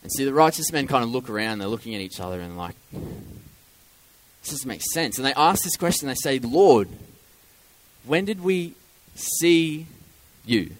And 0.02 0.12
see, 0.12 0.24
the 0.24 0.32
righteous 0.32 0.70
men 0.70 0.86
kind 0.86 1.02
of 1.02 1.10
look 1.10 1.28
around, 1.28 1.58
they're 1.58 1.66
looking 1.66 1.94
at 1.96 2.00
each 2.00 2.20
other 2.20 2.40
and 2.40 2.56
like, 2.56 2.76
this 2.92 4.50
doesn't 4.50 4.68
make 4.68 4.82
sense. 4.92 5.18
And 5.18 5.26
they 5.26 5.34
ask 5.34 5.64
this 5.64 5.76
question, 5.76 6.06
they 6.06 6.14
say, 6.14 6.38
Lord, 6.38 6.88
when 8.04 8.24
did 8.24 8.40
we 8.40 8.74
see 9.16 9.86
you? 10.44 10.76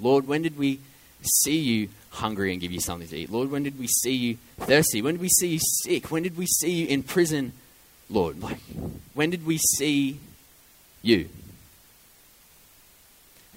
Lord, 0.00 0.26
when 0.26 0.42
did 0.42 0.58
we 0.58 0.80
see 1.22 1.58
you 1.58 1.90
hungry 2.14 2.52
and 2.52 2.60
give 2.60 2.72
you 2.72 2.80
something 2.80 3.08
to 3.08 3.16
eat? 3.16 3.30
Lord, 3.30 3.50
when 3.50 3.62
did 3.62 3.78
we 3.78 3.86
see 3.86 4.12
you 4.12 4.38
thirsty? 4.58 5.02
When 5.02 5.14
did 5.14 5.20
we 5.20 5.28
see 5.28 5.48
you 5.48 5.60
sick? 5.60 6.10
When 6.10 6.22
did 6.22 6.36
we 6.36 6.46
see 6.46 6.70
you 6.70 6.86
in 6.86 7.02
prison, 7.02 7.52
Lord? 8.08 8.40
Like, 8.42 8.58
when 9.14 9.30
did 9.30 9.46
we 9.46 9.58
see 9.58 10.20
you? 11.02 11.28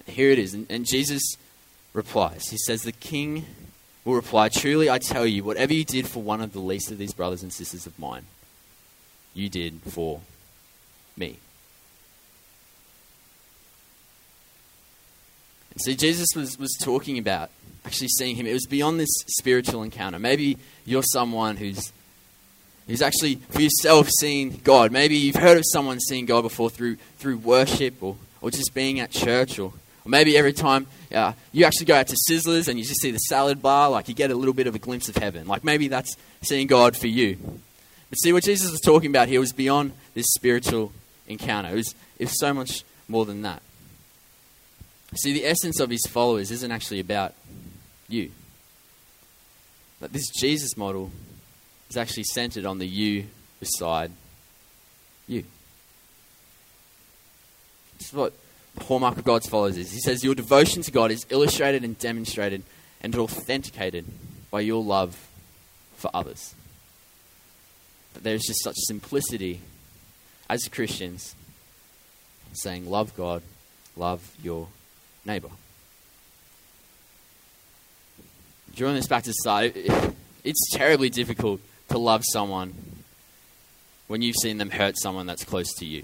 Here 0.06 0.30
it 0.30 0.38
is. 0.38 0.54
And, 0.54 0.66
and 0.70 0.86
Jesus 0.86 1.22
replies. 1.92 2.48
He 2.48 2.58
says, 2.58 2.82
The 2.82 2.92
king 2.92 3.46
will 4.04 4.14
reply, 4.14 4.48
Truly 4.48 4.88
I 4.90 4.98
tell 4.98 5.26
you, 5.26 5.44
whatever 5.44 5.72
you 5.72 5.84
did 5.84 6.06
for 6.06 6.22
one 6.22 6.40
of 6.40 6.52
the 6.52 6.60
least 6.60 6.90
of 6.90 6.98
these 6.98 7.12
brothers 7.12 7.42
and 7.42 7.52
sisters 7.52 7.86
of 7.86 7.98
mine, 7.98 8.26
you 9.34 9.48
did 9.48 9.80
for 9.82 10.20
me. 11.16 11.38
See, 15.84 15.94
Jesus 15.94 16.28
was, 16.34 16.58
was 16.58 16.76
talking 16.80 17.18
about 17.18 17.50
actually 17.84 18.08
seeing 18.08 18.36
him. 18.36 18.46
It 18.46 18.52
was 18.52 18.66
beyond 18.66 19.00
this 19.00 19.10
spiritual 19.28 19.82
encounter. 19.82 20.18
Maybe 20.18 20.58
you're 20.84 21.02
someone 21.02 21.56
who's 21.56 21.92
who's 22.86 23.02
actually 23.02 23.36
for 23.50 23.60
yourself 23.60 24.08
seen 24.20 24.60
God. 24.64 24.92
Maybe 24.92 25.16
you've 25.16 25.36
heard 25.36 25.58
of 25.58 25.64
someone 25.72 26.00
seeing 26.00 26.26
God 26.26 26.42
before 26.42 26.70
through 26.70 26.96
through 27.18 27.38
worship 27.38 28.02
or, 28.02 28.16
or 28.40 28.50
just 28.50 28.74
being 28.74 29.00
at 29.00 29.10
church 29.10 29.58
or 29.58 29.72
or 30.04 30.08
maybe 30.08 30.36
every 30.36 30.52
time 30.52 30.86
uh, 31.12 31.32
you 31.52 31.64
actually 31.64 31.86
go 31.86 31.94
out 31.94 32.08
to 32.08 32.16
Sizzlers 32.28 32.68
and 32.68 32.78
you 32.78 32.84
just 32.84 33.00
see 33.00 33.10
the 33.10 33.18
salad 33.18 33.60
bar, 33.60 33.90
like 33.90 34.08
you 34.08 34.14
get 34.14 34.30
a 34.30 34.34
little 34.34 34.54
bit 34.54 34.66
of 34.66 34.74
a 34.74 34.78
glimpse 34.78 35.08
of 35.08 35.16
heaven. 35.16 35.46
Like 35.46 35.64
maybe 35.64 35.88
that's 35.88 36.16
seeing 36.42 36.66
God 36.66 36.96
for 36.96 37.08
you. 37.08 37.36
But 38.10 38.16
see, 38.16 38.32
what 38.32 38.42
Jesus 38.42 38.70
was 38.70 38.80
talking 38.80 39.10
about 39.10 39.28
here 39.28 39.40
was 39.40 39.52
beyond 39.52 39.92
this 40.14 40.26
spiritual 40.34 40.92
encounter. 41.26 41.70
It 41.70 41.74
was, 41.74 41.94
it 42.18 42.24
was 42.24 42.40
so 42.40 42.54
much 42.54 42.84
more 43.06 43.26
than 43.26 43.42
that. 43.42 43.62
See, 45.16 45.32
the 45.32 45.46
essence 45.46 45.80
of 45.80 45.90
his 45.90 46.06
followers 46.06 46.50
isn't 46.50 46.70
actually 46.70 47.00
about 47.00 47.34
you. 48.08 48.30
But 50.00 50.12
this 50.12 50.28
Jesus 50.28 50.76
model 50.76 51.10
is 51.90 51.96
actually 51.96 52.24
centered 52.24 52.66
on 52.66 52.78
the 52.78 52.86
you 52.86 53.26
beside 53.58 54.12
you. 55.26 55.44
This 57.98 58.08
is 58.08 58.14
what 58.14 58.32
the 58.76 58.84
hallmark 58.84 59.18
of 59.18 59.24
God's 59.24 59.48
followers 59.48 59.76
is. 59.76 59.90
He 59.90 60.00
says, 60.00 60.22
Your 60.22 60.34
devotion 60.34 60.82
to 60.82 60.92
God 60.92 61.10
is 61.10 61.26
illustrated 61.30 61.84
and 61.84 61.98
demonstrated 61.98 62.62
and 63.00 63.14
authenticated 63.16 64.04
by 64.50 64.60
your 64.60 64.82
love 64.82 65.28
for 65.96 66.10
others. 66.14 66.54
But 68.14 68.22
there's 68.22 68.42
just 68.46 68.62
such 68.62 68.76
simplicity 68.76 69.62
as 70.48 70.68
Christians 70.68 71.34
saying, 72.52 72.88
Love 72.88 73.16
God, 73.16 73.42
love 73.96 74.36
your 74.42 74.68
neighbor. 75.28 75.50
Drawing 78.74 78.96
this 78.96 79.06
back 79.06 79.22
to 79.24 79.30
the 79.30 79.34
start, 79.34 79.72
it's 80.44 80.70
terribly 80.72 81.10
difficult 81.10 81.60
to 81.90 81.98
love 81.98 82.22
someone 82.24 82.74
when 84.08 84.22
you've 84.22 84.36
seen 84.36 84.58
them 84.58 84.70
hurt 84.70 84.98
someone 84.98 85.26
that's 85.26 85.44
close 85.44 85.72
to 85.74 85.84
you. 85.84 86.02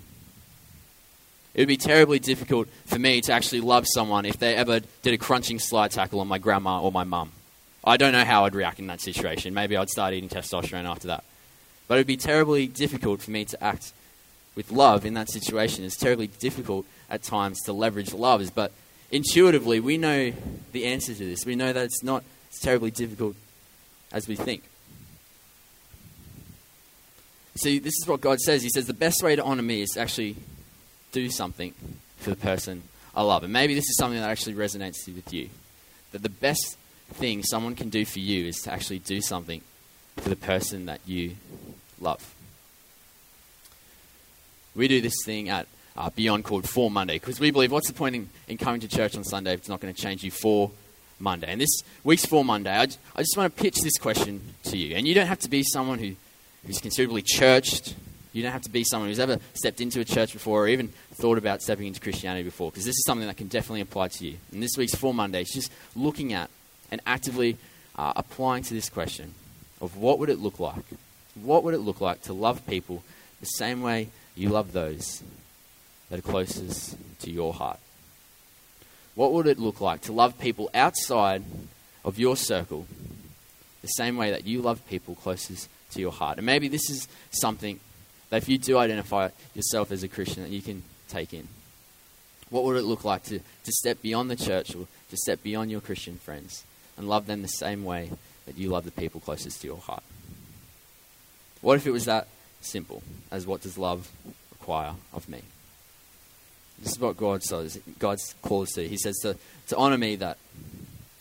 It 1.54 1.60
would 1.60 1.68
be 1.68 1.76
terribly 1.76 2.18
difficult 2.18 2.68
for 2.84 2.98
me 2.98 3.20
to 3.22 3.32
actually 3.32 3.60
love 3.60 3.86
someone 3.86 4.26
if 4.26 4.38
they 4.38 4.56
ever 4.56 4.80
did 5.02 5.14
a 5.14 5.18
crunching 5.18 5.60
slide 5.60 5.92
tackle 5.92 6.20
on 6.20 6.28
my 6.28 6.38
grandma 6.38 6.82
or 6.82 6.90
my 6.90 7.04
mum. 7.04 7.30
I 7.84 7.96
don't 7.96 8.12
know 8.12 8.24
how 8.24 8.44
I'd 8.44 8.54
react 8.54 8.80
in 8.80 8.88
that 8.88 9.00
situation. 9.00 9.54
Maybe 9.54 9.76
I'd 9.76 9.88
start 9.88 10.14
eating 10.14 10.28
testosterone 10.28 10.84
after 10.84 11.08
that. 11.08 11.22
But 11.86 11.94
it 11.94 11.98
would 11.98 12.06
be 12.06 12.16
terribly 12.16 12.66
difficult 12.66 13.22
for 13.22 13.30
me 13.30 13.44
to 13.44 13.62
act 13.62 13.92
with 14.56 14.72
love 14.72 15.04
in 15.04 15.14
that 15.14 15.30
situation. 15.30 15.84
It's 15.84 15.96
terribly 15.96 16.26
difficult 16.26 16.86
at 17.08 17.22
times 17.22 17.60
to 17.62 17.72
leverage 17.72 18.12
love. 18.12 18.50
But 18.54 18.72
intuitively, 19.10 19.80
we 19.80 19.98
know 19.98 20.32
the 20.72 20.86
answer 20.86 21.14
to 21.14 21.24
this. 21.24 21.44
We 21.46 21.56
know 21.56 21.72
that 21.72 21.84
it's 21.84 22.02
not 22.02 22.24
as 22.52 22.60
terribly 22.60 22.90
difficult 22.90 23.36
as 24.12 24.28
we 24.28 24.36
think. 24.36 24.62
See, 27.56 27.78
this 27.78 27.94
is 28.00 28.06
what 28.06 28.20
God 28.20 28.40
says. 28.40 28.62
He 28.62 28.68
says 28.68 28.86
the 28.86 28.92
best 28.92 29.22
way 29.22 29.36
to 29.36 29.44
honor 29.44 29.62
me 29.62 29.82
is 29.82 29.90
to 29.90 30.00
actually 30.00 30.36
do 31.12 31.30
something 31.30 31.72
for 32.18 32.30
the 32.30 32.36
person 32.36 32.82
I 33.14 33.22
love. 33.22 33.44
And 33.44 33.52
maybe 33.52 33.74
this 33.74 33.88
is 33.88 33.96
something 33.96 34.18
that 34.20 34.28
actually 34.28 34.54
resonates 34.54 35.06
with 35.06 35.32
you. 35.32 35.50
That 36.12 36.22
the 36.22 36.28
best 36.28 36.76
thing 37.12 37.42
someone 37.42 37.76
can 37.76 37.90
do 37.90 38.04
for 38.04 38.18
you 38.18 38.46
is 38.46 38.56
to 38.62 38.72
actually 38.72 38.98
do 38.98 39.20
something 39.20 39.60
for 40.16 40.28
the 40.28 40.36
person 40.36 40.86
that 40.86 41.00
you 41.06 41.36
love. 42.00 42.34
We 44.74 44.88
do 44.88 45.00
this 45.00 45.14
thing 45.24 45.48
at 45.48 45.68
uh, 45.96 46.10
Beyond 46.10 46.44
called 46.44 46.68
For 46.68 46.90
Monday 46.90 47.18
because 47.18 47.40
we 47.40 47.50
believe 47.50 47.72
what's 47.72 47.88
the 47.88 47.94
point 47.94 48.16
in, 48.16 48.28
in, 48.48 48.58
coming 48.58 48.80
to 48.80 48.88
church 48.88 49.16
on 49.16 49.24
Sunday 49.24 49.54
if 49.54 49.60
it's 49.60 49.68
not 49.68 49.80
going 49.80 49.94
to 49.94 50.00
change 50.00 50.22
you 50.24 50.30
for 50.30 50.70
Monday? 51.18 51.48
And 51.48 51.60
this 51.60 51.82
week's 52.02 52.26
For 52.26 52.44
Monday, 52.44 52.76
I, 52.76 52.82
I 53.14 53.22
just 53.22 53.36
want 53.36 53.54
to 53.54 53.62
pitch 53.62 53.80
this 53.82 53.98
question 53.98 54.40
to 54.64 54.76
you. 54.76 54.96
And 54.96 55.06
you 55.06 55.14
don't 55.14 55.26
have 55.26 55.40
to 55.40 55.50
be 55.50 55.62
someone 55.62 55.98
who 55.98 56.14
who's 56.66 56.80
considerably 56.80 57.22
churched. 57.22 57.94
You 58.32 58.42
don't 58.42 58.52
have 58.52 58.62
to 58.62 58.70
be 58.70 58.84
someone 58.84 59.08
who's 59.08 59.20
ever 59.20 59.38
stepped 59.54 59.80
into 59.80 60.00
a 60.00 60.04
church 60.04 60.32
before 60.32 60.64
or 60.64 60.68
even 60.68 60.88
thought 61.14 61.38
about 61.38 61.62
stepping 61.62 61.86
into 61.86 62.00
Christianity 62.00 62.42
before, 62.42 62.70
because 62.70 62.84
this 62.84 62.96
is 62.96 63.04
something 63.06 63.28
that 63.28 63.36
can 63.36 63.48
definitely 63.48 63.82
apply 63.82 64.08
to 64.08 64.26
you. 64.26 64.36
And 64.52 64.62
this 64.62 64.76
week's 64.76 64.94
For 64.94 65.14
Monday 65.14 65.42
is 65.42 65.50
just 65.50 65.70
looking 65.94 66.32
at 66.32 66.50
and 66.90 67.00
actively 67.06 67.56
uh, 67.96 68.12
applying 68.16 68.64
to 68.64 68.74
this 68.74 68.88
question 68.88 69.34
of 69.80 69.96
what 69.96 70.18
would 70.18 70.30
it 70.30 70.38
look 70.38 70.58
like? 70.58 70.84
What 71.34 71.62
would 71.64 71.74
it 71.74 71.78
look 71.78 72.00
like 72.00 72.22
to 72.22 72.32
love 72.32 72.66
people 72.66 73.04
the 73.40 73.46
same 73.46 73.82
way 73.82 74.08
you 74.34 74.48
love 74.48 74.72
those 74.72 75.22
that 76.14 76.24
are 76.24 76.30
closest 76.30 76.96
to 77.20 77.30
your 77.30 77.52
heart? 77.52 77.80
What 79.16 79.32
would 79.32 79.46
it 79.46 79.58
look 79.58 79.80
like 79.80 80.02
to 80.02 80.12
love 80.12 80.38
people 80.38 80.70
outside 80.74 81.42
of 82.04 82.18
your 82.18 82.36
circle 82.36 82.86
the 83.82 83.88
same 83.88 84.16
way 84.16 84.30
that 84.30 84.46
you 84.46 84.62
love 84.62 84.86
people 84.88 85.14
closest 85.14 85.68
to 85.90 86.00
your 86.00 86.12
heart. 86.12 86.38
And 86.38 86.46
maybe 86.46 86.68
this 86.68 86.88
is 86.88 87.08
something 87.30 87.80
that 88.30 88.38
if 88.38 88.48
you 88.48 88.58
do 88.58 88.78
identify 88.78 89.30
yourself 89.54 89.90
as 89.90 90.02
a 90.02 90.08
Christian, 90.08 90.42
that 90.42 90.50
you 90.50 90.62
can 90.62 90.82
take 91.08 91.34
in. 91.34 91.48
What 92.48 92.64
would 92.64 92.76
it 92.76 92.84
look 92.84 93.04
like 93.04 93.24
to, 93.24 93.38
to 93.38 93.72
step 93.72 94.00
beyond 94.00 94.30
the 94.30 94.36
church 94.36 94.74
or 94.74 94.86
to 95.10 95.16
step 95.16 95.42
beyond 95.42 95.70
your 95.70 95.80
Christian 95.80 96.16
friends 96.16 96.64
and 96.96 97.08
love 97.08 97.26
them 97.26 97.42
the 97.42 97.48
same 97.48 97.84
way 97.84 98.10
that 98.46 98.56
you 98.56 98.70
love 98.70 98.84
the 98.84 98.90
people 98.90 99.20
closest 99.20 99.60
to 99.62 99.66
your 99.66 99.78
heart? 99.78 100.02
What 101.60 101.76
if 101.76 101.86
it 101.86 101.92
was 101.92 102.04
that 102.04 102.28
simple 102.60 103.02
as 103.30 103.46
what 103.46 103.62
does 103.62 103.76
love 103.76 104.10
require 104.52 104.94
of 105.12 105.28
me? 105.28 105.42
This 106.84 106.92
is 106.92 107.00
what 107.00 107.16
God 107.16 107.42
says. 107.42 107.80
God's 107.98 108.34
call 108.42 108.62
us 108.62 108.72
to. 108.72 108.86
He 108.86 108.98
says 108.98 109.16
to, 109.22 109.36
to 109.68 109.76
honor 109.76 109.96
me 109.96 110.16
that, 110.16 110.36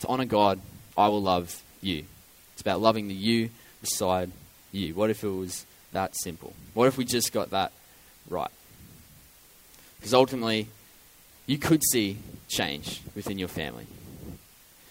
to 0.00 0.06
honor 0.08 0.26
God, 0.26 0.60
I 0.96 1.08
will 1.08 1.22
love 1.22 1.62
you. 1.80 2.04
It's 2.52 2.60
about 2.60 2.82
loving 2.82 3.08
the 3.08 3.14
you 3.14 3.48
beside 3.80 4.30
you? 4.72 4.94
What 4.94 5.08
if 5.08 5.24
it 5.24 5.28
was 5.28 5.64
that 5.92 6.14
simple? 6.22 6.52
What 6.74 6.86
if 6.86 6.98
we 6.98 7.06
just 7.06 7.32
got 7.32 7.50
that 7.50 7.72
right? 8.28 8.50
Because 9.96 10.12
ultimately, 10.12 10.68
you 11.46 11.56
could 11.56 11.82
see 11.82 12.18
change 12.46 13.00
within 13.14 13.38
your 13.38 13.48
family. 13.48 13.86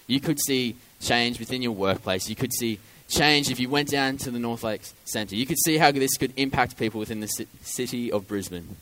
You 0.07 0.19
could 0.19 0.39
see 0.39 0.75
change 0.99 1.39
within 1.39 1.61
your 1.61 1.71
workplace. 1.73 2.29
You 2.29 2.35
could 2.35 2.51
see 2.51 2.79
change 3.07 3.51
if 3.51 3.59
you 3.59 3.69
went 3.69 3.89
down 3.89 4.17
to 4.17 4.31
the 4.31 4.39
North 4.39 4.63
Lakes 4.63 4.95
Centre. 5.05 5.35
You 5.35 5.45
could 5.45 5.59
see 5.63 5.77
how 5.77 5.91
this 5.91 6.17
could 6.17 6.33
impact 6.35 6.77
people 6.77 6.99
within 6.99 7.19
the 7.19 7.45
city 7.61 8.11
of 8.11 8.27
Brisbane. 8.27 8.75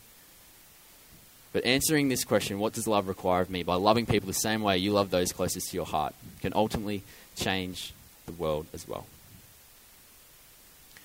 But 1.54 1.66
answering 1.66 2.08
this 2.08 2.24
question, 2.24 2.60
what 2.60 2.74
does 2.74 2.88
love 2.88 3.08
require 3.08 3.42
of 3.42 3.50
me, 3.50 3.64
by 3.64 3.76
loving 3.76 4.06
people 4.06 4.28
the 4.28 4.34
same 4.34 4.62
way 4.62 4.78
you 4.78 4.94
love 4.94 5.10
those 5.10 5.34
closest 5.34 5.72
to 5.72 5.76
your 5.76 5.86
heart, 5.86 6.16
can 6.42 6.54
ultimately 6.56 7.04
change 7.36 7.94
the 8.26 8.32
world 8.32 8.68
as 8.74 8.88
well 8.88 9.06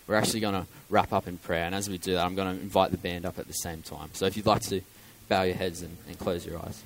we're 0.06 0.14
actually 0.14 0.40
going 0.40 0.54
to 0.54 0.66
wrap 0.88 1.12
up 1.12 1.26
in 1.26 1.38
prayer. 1.38 1.64
And 1.64 1.74
as 1.74 1.88
we 1.88 1.98
do 1.98 2.14
that, 2.14 2.24
I'm 2.24 2.34
going 2.34 2.56
to 2.56 2.62
invite 2.62 2.90
the 2.90 2.98
band 2.98 3.26
up 3.26 3.38
at 3.38 3.46
the 3.46 3.52
same 3.52 3.82
time. 3.82 4.10
So 4.12 4.26
if 4.26 4.36
you'd 4.36 4.46
like 4.46 4.62
to 4.62 4.80
bow 5.28 5.42
your 5.42 5.56
heads 5.56 5.82
and, 5.82 5.96
and 6.06 6.18
close 6.18 6.46
your 6.46 6.58
eyes. 6.58 6.82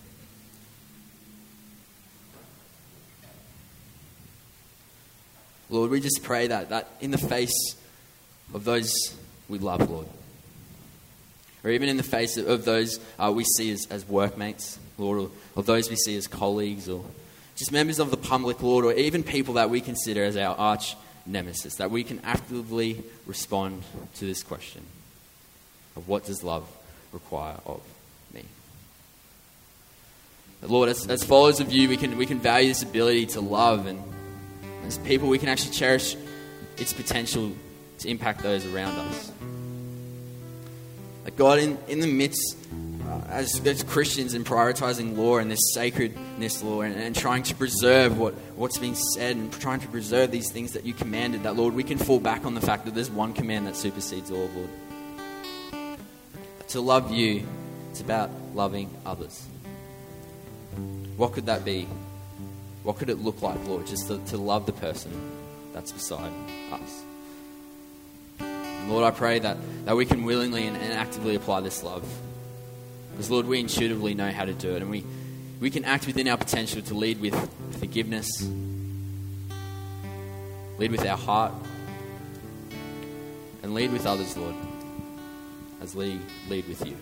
Lord, 5.68 5.90
we 5.90 6.00
just 6.00 6.22
pray 6.22 6.48
that, 6.48 6.70
that 6.70 6.88
in 7.00 7.10
the 7.10 7.18
face 7.18 7.76
of 8.54 8.64
those 8.64 8.92
we 9.48 9.58
love, 9.58 9.88
Lord, 9.88 10.06
or 11.64 11.70
even 11.70 11.88
in 11.88 11.96
the 11.96 12.02
face 12.02 12.36
of, 12.36 12.48
of 12.48 12.64
those 12.64 13.00
uh, 13.18 13.32
we 13.34 13.44
see 13.44 13.70
as, 13.70 13.86
as 13.90 14.08
workmates, 14.08 14.78
Lord, 14.98 15.20
or, 15.20 15.30
or 15.56 15.62
those 15.62 15.90
we 15.90 15.96
see 15.96 16.16
as 16.16 16.26
colleagues, 16.26 16.88
or 16.88 17.04
just 17.56 17.72
members 17.72 17.98
of 17.98 18.10
the 18.10 18.16
public, 18.16 18.62
Lord, 18.62 18.84
or 18.84 18.92
even 18.92 19.22
people 19.22 19.54
that 19.54 19.70
we 19.70 19.80
consider 19.80 20.24
as 20.24 20.36
our 20.36 20.56
arch 20.56 20.96
nemesis, 21.26 21.76
that 21.76 21.90
we 21.90 22.04
can 22.04 22.20
actively 22.24 23.02
respond 23.26 23.82
to 24.16 24.24
this 24.24 24.42
question 24.42 24.82
of 25.96 26.08
what 26.08 26.24
does 26.24 26.42
love 26.42 26.66
require 27.12 27.56
of 27.66 27.80
me? 28.32 28.44
But 30.60 30.70
Lord, 30.70 30.88
as, 30.88 31.06
as 31.06 31.22
followers 31.22 31.60
of 31.60 31.72
you, 31.72 31.88
we 31.88 31.96
can, 31.96 32.16
we 32.16 32.26
can 32.26 32.38
value 32.38 32.68
this 32.68 32.82
ability 32.82 33.26
to 33.26 33.40
love, 33.40 33.86
and 33.86 34.02
as 34.86 34.98
people, 34.98 35.28
we 35.28 35.38
can 35.38 35.48
actually 35.48 35.72
cherish 35.72 36.16
its 36.78 36.92
potential 36.92 37.52
to 37.98 38.08
impact 38.08 38.42
those 38.42 38.64
around 38.66 38.98
us. 38.98 39.32
Like 41.24 41.36
God, 41.36 41.58
in, 41.58 41.78
in 41.88 42.00
the 42.00 42.06
midst 42.06 42.56
uh, 43.06 43.20
as, 43.28 43.60
as 43.66 43.82
Christians 43.82 44.34
in 44.34 44.44
prioritizing 44.44 45.16
law 45.16 45.38
and 45.38 45.50
this 45.50 45.72
sacredness 45.74 46.62
law 46.62 46.82
and, 46.82 46.94
and 46.94 47.14
trying 47.14 47.42
to 47.44 47.54
preserve 47.54 48.18
what, 48.18 48.34
what's 48.56 48.78
being 48.78 48.94
said 48.94 49.36
and 49.36 49.52
trying 49.52 49.80
to 49.80 49.88
preserve 49.88 50.30
these 50.30 50.50
things 50.50 50.72
that 50.72 50.84
you 50.84 50.94
commanded, 50.94 51.42
that 51.42 51.56
Lord, 51.56 51.74
we 51.74 51.84
can 51.84 51.98
fall 51.98 52.20
back 52.20 52.46
on 52.46 52.54
the 52.54 52.60
fact 52.60 52.84
that 52.86 52.94
there's 52.94 53.10
one 53.10 53.32
command 53.32 53.66
that 53.66 53.76
supersedes 53.76 54.30
all, 54.30 54.48
Lord. 54.54 55.98
To 56.68 56.80
love 56.80 57.10
you, 57.10 57.46
it's 57.90 58.00
about 58.00 58.30
loving 58.54 58.88
others. 59.04 59.44
What 61.16 61.32
could 61.32 61.46
that 61.46 61.64
be? 61.64 61.88
What 62.84 62.96
could 62.96 63.10
it 63.10 63.18
look 63.18 63.42
like, 63.42 63.62
Lord, 63.66 63.86
just 63.86 64.06
to, 64.06 64.18
to 64.26 64.36
love 64.38 64.66
the 64.66 64.72
person 64.72 65.12
that's 65.72 65.92
beside 65.92 66.32
us? 66.72 67.04
Lord, 68.90 69.04
I 69.04 69.12
pray 69.12 69.38
that, 69.38 69.56
that 69.84 69.96
we 69.96 70.04
can 70.04 70.24
willingly 70.24 70.66
and, 70.66 70.76
and 70.76 70.92
actively 70.92 71.36
apply 71.36 71.60
this 71.60 71.84
love. 71.84 72.04
Because, 73.12 73.30
Lord, 73.30 73.46
we 73.46 73.60
intuitively 73.60 74.14
know 74.14 74.32
how 74.32 74.44
to 74.44 74.52
do 74.52 74.74
it, 74.74 74.82
and 74.82 74.90
we, 74.90 75.04
we 75.60 75.70
can 75.70 75.84
act 75.84 76.08
within 76.08 76.26
our 76.26 76.36
potential 76.36 76.82
to 76.82 76.94
lead 76.94 77.20
with 77.20 77.34
forgiveness, 77.78 78.42
lead 80.78 80.90
with 80.90 81.06
our 81.06 81.16
heart, 81.16 81.52
and 83.62 83.74
lead 83.74 83.92
with 83.92 84.06
others, 84.06 84.36
Lord, 84.36 84.56
as 85.80 85.94
we 85.94 86.18
lead 86.48 86.66
with 86.66 86.84
you. 86.84 86.96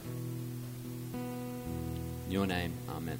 In 2.26 2.32
your 2.32 2.46
name, 2.46 2.74
amen. 2.90 3.18